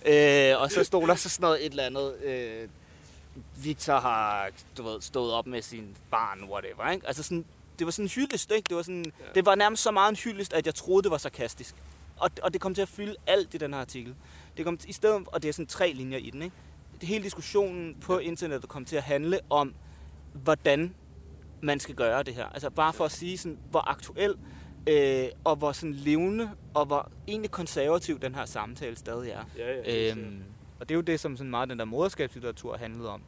Øh, 0.07 0.61
og 0.61 0.70
så 0.70 0.85
stod 0.85 1.09
der 1.09 1.14
så 1.14 1.29
sådan 1.29 1.42
noget 1.42 1.66
et 1.66 1.70
eller 1.70 1.85
andet, 1.85 2.14
øh, 2.24 2.68
Victor 3.57 4.00
har 4.00 4.48
du 4.76 4.83
ved, 4.83 5.00
stået 5.00 5.33
op 5.33 5.46
med 5.46 5.62
sin 5.62 5.96
barn, 6.11 6.44
whatever, 6.44 6.90
ikke? 6.90 7.07
Altså 7.07 7.22
sådan, 7.22 7.44
det 7.79 7.85
var 7.85 7.90
sådan 7.90 8.05
en 8.05 8.11
hyldest, 8.11 8.50
ikke? 8.50 8.68
Det 8.68 8.76
var, 8.76 8.83
sådan, 8.83 9.05
ja. 9.05 9.24
det 9.35 9.46
var 9.46 9.55
nærmest 9.55 9.83
så 9.83 9.90
meget 9.90 10.11
en 10.11 10.16
hyldest, 10.16 10.53
at 10.53 10.66
jeg 10.66 10.74
troede, 10.74 11.03
det 11.03 11.11
var 11.11 11.18
sarkastisk. 11.18 11.74
Og, 12.16 12.31
og 12.42 12.53
det 12.53 12.61
kom 12.61 12.74
til 12.74 12.83
at 12.83 12.88
fylde 12.88 13.16
alt 13.26 13.55
i 13.55 13.59
den 13.59 13.72
her 13.74 13.81
artikel. 13.81 14.14
Det 14.57 14.64
kom 14.64 14.79
til, 14.79 14.90
i 14.90 14.92
stedet, 14.92 15.22
og 15.26 15.42
det 15.42 15.48
er 15.48 15.53
sådan 15.53 15.66
tre 15.66 15.92
linjer 15.92 16.18
i 16.18 16.31
den, 16.31 16.42
ikke? 16.42 16.57
Hele 17.03 17.25
diskussionen 17.25 17.97
på 18.01 18.19
internettet 18.19 18.71
kom 18.71 18.85
til 18.85 18.97
at 18.97 19.03
handle 19.03 19.41
om, 19.51 19.75
hvordan 20.33 20.95
man 21.61 21.81
skal 21.81 21.95
gøre 21.95 22.23
det 22.23 22.35
her. 22.35 22.47
Altså 22.47 22.71
bare 22.71 22.93
for 22.93 23.05
at 23.05 23.13
sige, 23.13 23.39
sådan, 23.39 23.59
hvor 23.71 23.91
aktuel 23.91 24.35
øh, 24.87 25.29
og 25.45 25.57
hvor 25.57 25.73
sådan 25.73 25.95
levende 25.95 26.51
og 26.75 26.87
hvor 26.87 27.11
egentlig 27.29 27.51
konservativ 27.51 28.21
den 28.21 28.35
her 28.35 28.45
samtale 28.45 28.97
stadig 28.97 29.31
er. 29.31 29.45
Ja, 29.59 29.77
ja, 29.77 30.11
øhm, 30.11 30.43
og 30.81 30.89
det 30.89 30.95
er 30.95 30.97
jo 30.97 31.01
det, 31.01 31.21
som 31.21 31.37
sådan 31.37 31.51
meget 31.51 31.69
den 31.69 31.79
der 31.79 31.85
moderskabslitteratur 31.85 32.77
handlede 32.77 33.09
om. 33.09 33.23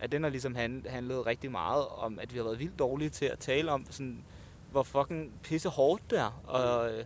At 0.00 0.12
den 0.12 0.22
har 0.22 0.30
ligesom 0.30 0.54
handlet 0.86 1.26
rigtig 1.26 1.50
meget 1.50 1.86
om, 1.86 2.18
at 2.18 2.32
vi 2.32 2.38
har 2.38 2.44
været 2.44 2.58
vildt 2.58 2.78
dårlige 2.78 3.10
til 3.10 3.24
at 3.24 3.38
tale 3.38 3.72
om, 3.72 3.86
sådan, 3.90 4.24
hvor 4.70 4.82
fucking 4.82 5.32
pisse 5.42 5.68
hårdt 5.68 6.10
det 6.10 6.18
er. 6.18 6.42
Og, 6.46 6.92
øh, 6.92 7.04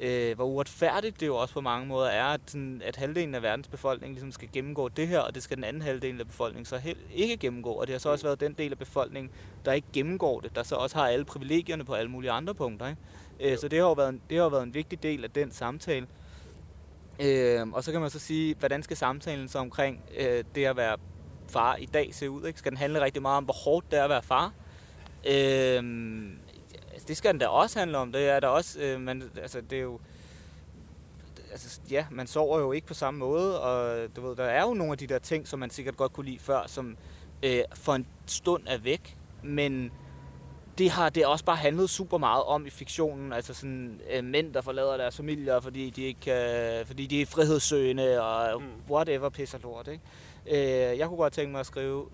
øh, 0.00 0.36
hvor 0.36 0.44
uretfærdigt 0.44 1.20
det 1.20 1.26
jo 1.26 1.36
også 1.36 1.54
på 1.54 1.60
mange 1.60 1.86
måder 1.86 2.08
er, 2.08 2.24
at, 2.24 2.40
sådan, 2.46 2.82
at 2.84 2.96
halvdelen 2.96 3.34
af 3.34 3.42
verdens 3.42 3.68
befolkning 3.68 4.12
ligesom 4.12 4.32
skal 4.32 4.48
gennemgå 4.52 4.88
det 4.88 5.08
her, 5.08 5.18
og 5.18 5.34
det 5.34 5.42
skal 5.42 5.56
den 5.56 5.64
anden 5.64 5.82
halvdel 5.82 6.20
af 6.20 6.26
befolkningen 6.26 6.64
så 6.64 6.76
helt 6.76 6.98
ikke 7.14 7.36
gennemgå. 7.36 7.72
Og 7.72 7.86
det 7.86 7.94
har 7.94 7.98
så 7.98 8.08
også 8.08 8.26
været 8.26 8.40
den 8.40 8.52
del 8.52 8.72
af 8.72 8.78
befolkningen, 8.78 9.32
der 9.64 9.72
ikke 9.72 9.88
gennemgår 9.92 10.40
det, 10.40 10.56
der 10.56 10.62
så 10.62 10.74
også 10.74 10.96
har 10.96 11.08
alle 11.08 11.24
privilegierne 11.24 11.84
på 11.84 11.94
alle 11.94 12.10
mulige 12.10 12.30
andre 12.30 12.54
punkter. 12.54 12.88
Ikke? 12.88 13.52
Øh, 13.52 13.58
så 13.58 13.68
det 13.68 13.78
har, 13.78 13.86
jo 13.86 13.92
været 13.92 14.08
en, 14.08 14.20
det 14.30 14.36
har 14.36 14.44
jo 14.44 14.50
været 14.50 14.62
en 14.62 14.74
vigtig 14.74 15.02
del 15.02 15.24
af 15.24 15.30
den 15.30 15.52
samtale. 15.52 16.06
Øh, 17.20 17.68
og 17.68 17.84
så 17.84 17.92
kan 17.92 18.00
man 18.00 18.10
så 18.10 18.18
sige, 18.18 18.54
hvordan 18.58 18.82
skal 18.82 18.96
samtalen 18.96 19.48
så 19.48 19.58
omkring 19.58 20.00
øh, 20.18 20.44
det 20.54 20.64
at 20.64 20.76
være 20.76 20.96
far 21.48 21.76
i 21.76 21.86
dag 21.86 22.14
se 22.14 22.30
ud? 22.30 22.46
Ikke? 22.46 22.58
Skal 22.58 22.70
den 22.70 22.78
handle 22.78 23.00
rigtig 23.00 23.22
meget 23.22 23.36
om, 23.36 23.44
hvor 23.44 23.54
hårdt 23.64 23.90
det 23.90 23.98
er 23.98 24.04
at 24.04 24.10
være 24.10 24.22
far? 24.22 24.52
Øh, 25.26 25.82
det 27.08 27.16
skal 27.16 27.32
den 27.32 27.40
da 27.40 27.46
også 27.46 27.78
handle 27.78 27.98
om. 27.98 28.12
Det 28.12 28.28
er 28.28 28.40
der 28.40 28.48
også, 28.48 28.80
øh, 28.80 29.00
man, 29.00 29.30
altså 29.42 29.60
det 29.60 29.78
er 29.78 29.82
jo, 29.82 30.00
altså, 31.50 31.80
ja, 31.90 32.06
man 32.10 32.26
sover 32.26 32.58
jo 32.60 32.72
ikke 32.72 32.86
på 32.86 32.94
samme 32.94 33.18
måde, 33.20 33.60
og 33.62 34.08
du 34.16 34.20
ved, 34.28 34.36
der 34.36 34.44
er 34.44 34.62
jo 34.62 34.74
nogle 34.74 34.92
af 34.92 34.98
de 34.98 35.06
der 35.06 35.18
ting, 35.18 35.48
som 35.48 35.58
man 35.58 35.70
sikkert 35.70 35.96
godt 35.96 36.12
kunne 36.12 36.26
lide 36.26 36.38
før, 36.38 36.62
som 36.66 36.96
øh, 37.42 37.60
for 37.74 37.94
en 37.94 38.06
stund 38.26 38.62
er 38.66 38.78
væk, 38.78 39.16
men 39.42 39.92
det 40.78 40.90
har 40.90 41.08
det 41.08 41.26
også 41.26 41.44
bare 41.44 41.56
handlet 41.56 41.90
super 41.90 42.18
meget 42.18 42.42
om 42.44 42.66
i 42.66 42.70
fiktionen. 42.70 43.32
Altså 43.32 43.54
sådan 43.54 44.00
øh, 44.10 44.24
mænd, 44.24 44.54
der 44.54 44.60
forlader 44.60 44.96
deres 44.96 45.16
familier, 45.16 45.60
fordi 45.60 45.90
de 45.90 46.02
ikke 46.02 46.20
kan, 46.20 46.86
fordi 46.86 47.06
de 47.06 47.22
er 47.22 47.26
frihedssøgende 47.26 48.22
og 48.22 48.62
Mm. 48.62 48.66
whatever 48.90 49.28
pisser 49.28 49.58
lort. 49.58 49.88
Ikke? 49.88 50.92
Øh, 50.92 50.98
jeg 50.98 51.08
kunne 51.08 51.16
godt 51.16 51.32
tænke 51.32 51.52
mig 51.52 51.60
at 51.60 51.66
skrive, 51.66 52.06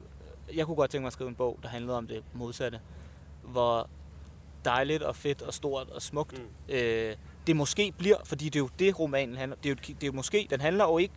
jeg 0.55 0.67
kunne 0.67 0.77
godt 0.77 0.91
tænke 0.91 1.03
mig 1.03 1.07
at 1.07 1.13
skrive 1.13 1.29
en 1.29 1.35
bog, 1.35 1.59
der 1.63 1.69
handlede 1.69 1.97
om 1.97 2.07
det 2.07 2.23
modsatte. 2.33 2.81
Hvor 3.43 3.89
dejligt 4.67 5.03
og 5.03 5.17
fedt 5.17 5.43
og 5.43 5.55
stort 5.55 5.91
og 5.91 6.03
smukt 6.03 6.39
Mm. 6.39 6.75
øh, 6.75 7.15
det 7.47 7.57
måske 7.57 7.93
bliver, 7.99 8.17
fordi 8.25 8.45
det 8.45 8.57
er 8.57 8.61
jo 8.61 8.69
det, 8.79 8.99
romanen 8.99 9.37
handler 9.37 9.57
Det 9.57 9.67
er 9.67 9.71
jo, 9.71 9.77
det 9.95 10.03
er 10.03 10.07
jo 10.07 10.13
måske, 10.13 10.47
den 10.51 10.61
handler 10.61 10.85
jo 10.85 10.99
ikke 10.99 11.15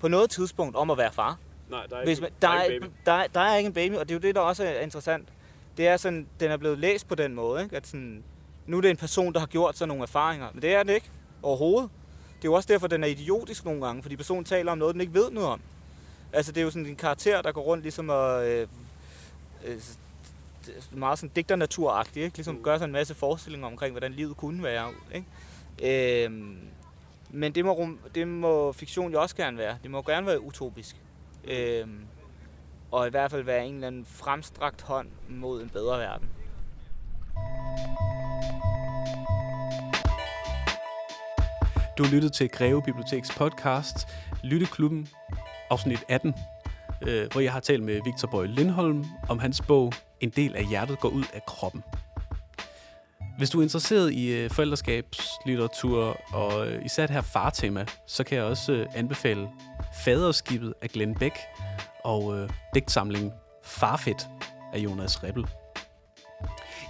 på 0.00 0.08
noget 0.08 0.30
tidspunkt 0.30 0.76
om 0.76 0.90
at 0.90 0.98
være 0.98 1.12
far. 1.12 1.38
Nej, 1.70 1.86
der 1.90 1.96
er 1.96 2.04
Hvis 2.04 2.18
ikke, 2.18 2.22
man, 2.22 2.30
der 2.42 2.48
der, 2.48 2.54
er 2.58 2.64
ikke 2.64 2.80
baby. 2.80 2.92
der, 3.06 3.12
er, 3.12 3.26
der 3.26 3.40
er 3.40 3.56
ikke 3.56 3.66
en 3.66 3.72
baby, 3.72 3.94
og 3.94 4.08
det 4.08 4.14
er 4.14 4.14
jo 4.14 4.20
det, 4.20 4.34
der 4.34 4.40
også 4.40 4.64
er 4.64 4.80
interessant. 4.80 5.28
Det 5.76 5.86
er 5.88 5.96
sådan, 5.96 6.26
den 6.40 6.50
er 6.50 6.56
blevet 6.56 6.78
læst 6.78 7.08
på 7.08 7.14
den 7.14 7.34
måde, 7.34 7.62
ikke? 7.62 7.76
at 7.76 7.86
sådan, 7.86 8.24
nu 8.66 8.76
er 8.76 8.80
det 8.80 8.90
en 8.90 8.96
person, 8.96 9.32
der 9.32 9.40
har 9.40 9.46
gjort 9.46 9.78
sig 9.78 9.88
nogle 9.88 10.02
erfaringer, 10.02 10.48
men 10.52 10.62
det 10.62 10.74
er 10.74 10.82
den 10.82 10.94
ikke 10.94 11.10
overhovedet. 11.42 11.90
Det 12.36 12.44
er 12.44 12.48
jo 12.48 12.52
også 12.52 12.66
derfor, 12.72 12.86
den 12.86 13.04
er 13.04 13.08
idiotisk 13.08 13.64
nogle 13.64 13.86
gange, 13.86 14.02
fordi 14.02 14.16
personen 14.16 14.44
taler 14.44 14.72
om 14.72 14.78
noget, 14.78 14.94
den 14.94 15.00
ikke 15.00 15.14
ved 15.14 15.30
noget 15.30 15.48
om. 15.48 15.60
Altså, 16.32 16.52
det 16.52 16.60
er 16.60 16.64
jo 16.64 16.70
sådan 16.70 16.86
en 16.86 16.96
karakter, 16.96 17.42
der 17.42 17.52
går 17.52 17.62
rundt 17.62 17.82
ligesom 17.82 18.08
og... 18.08 18.48
Øh, 18.48 18.68
øh, 19.64 19.76
meget 20.92 21.18
sådan 21.18 21.32
digternaturagtigt, 21.36 22.24
ikke? 22.24 22.36
Ligesom 22.36 22.54
Mm. 22.54 22.62
gør 22.62 22.78
sig 22.78 22.84
en 22.84 22.92
masse 22.92 23.14
forestillinger 23.14 23.66
omkring, 23.66 23.92
hvordan 23.92 24.12
livet 24.12 24.36
kunne 24.36 24.62
være. 24.62 24.90
Ikke? 25.14 26.24
Øhm, 26.24 26.58
men 27.30 27.54
det 27.54 27.64
må, 27.64 27.72
rum, 27.72 27.98
det 28.14 28.28
må 28.28 28.72
fiktion 28.72 29.12
jo 29.12 29.22
også 29.22 29.36
gerne 29.36 29.58
være. 29.58 29.78
Det 29.82 29.90
må 29.90 30.02
gerne 30.02 30.26
være 30.26 30.40
utopisk. 30.40 30.96
Øhm, 31.44 32.00
og 32.90 33.06
i 33.06 33.10
hvert 33.10 33.30
fald 33.30 33.42
være 33.42 33.66
en 33.66 33.74
eller 33.74 33.86
anden 33.86 34.06
fremstrakt 34.08 34.82
hånd 34.82 35.08
mod 35.28 35.62
en 35.62 35.68
bedre 35.68 35.98
verden. 35.98 36.28
Du 41.98 42.04
har 42.04 42.10
lyttet 42.10 42.32
til 42.32 42.48
Greve 42.48 42.82
Biblioteks 42.82 43.30
podcast, 43.36 43.96
Lytteklubben, 44.44 45.08
afsnit 45.70 46.04
18, 46.08 46.34
øh, 47.06 47.32
hvor 47.32 47.40
jeg 47.40 47.52
har 47.52 47.60
talt 47.60 47.82
med 47.82 48.00
Victor 48.04 48.28
Bøje 48.28 48.46
Lindholm 48.46 49.04
om 49.28 49.38
hans 49.38 49.60
bog 49.60 49.92
en 50.20 50.30
del 50.30 50.56
af 50.56 50.64
hjertet 50.64 51.00
går 51.00 51.08
ud 51.08 51.24
af 51.34 51.46
kroppen. 51.46 51.82
Hvis 53.38 53.50
du 53.50 53.58
er 53.58 53.62
interesseret 53.62 54.12
i 54.12 54.28
øh, 54.28 54.50
forældreskabslitteratur 54.50 56.16
og 56.32 56.68
øh, 56.68 56.84
især 56.84 57.06
det 57.06 57.14
her 57.14 57.22
fartema, 57.22 57.84
så 58.06 58.24
kan 58.24 58.38
jeg 58.38 58.44
også 58.44 58.72
øh, 58.72 58.86
anbefale 58.94 59.48
Faderskibet 60.04 60.74
af 60.82 60.88
Glenn 60.88 61.14
Beck 61.14 61.38
og 62.04 62.38
øh, 62.38 62.50
digtsamlingen 62.74 63.32
Farfet 63.64 64.28
af 64.72 64.78
Jonas 64.78 65.24
Rebel. 65.24 65.46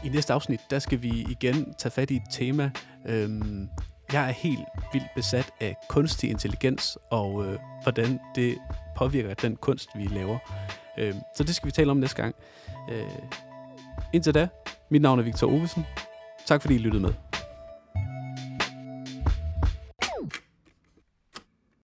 I 0.05 0.09
næste 0.09 0.33
afsnit, 0.33 0.61
der 0.71 0.79
skal 0.79 1.03
vi 1.03 1.27
igen 1.31 1.75
tage 1.75 1.93
fat 1.93 2.11
i 2.11 2.17
et 2.17 2.23
tema. 2.31 2.71
Øhm, 3.07 3.69
jeg 4.13 4.29
er 4.29 4.33
helt 4.33 4.65
vildt 4.93 5.15
besat 5.15 5.51
af 5.61 5.77
kunstig 5.89 6.31
intelligens 6.31 6.99
og 7.11 7.47
øh, 7.47 7.59
hvordan 7.83 8.21
det 8.35 8.59
påvirker 8.97 9.35
den 9.35 9.57
kunst, 9.57 9.89
vi 9.97 10.05
laver. 10.05 10.39
Øh, 10.99 11.15
så 11.37 11.45
det 11.45 11.55
skal 11.55 11.67
vi 11.67 11.73
tale 11.73 11.91
om 11.91 11.97
næste 11.97 12.23
gang. 12.23 12.35
Øh, 12.91 13.03
indtil 14.13 14.35
da, 14.35 14.49
mit 14.89 15.03
navn 15.03 15.19
er 15.19 15.23
Victor 15.23 15.47
Ovesen. 15.47 15.87
Tak 16.47 16.61
fordi 16.61 16.75
I 16.75 16.79
lyttede 16.79 17.03
med. 17.03 17.28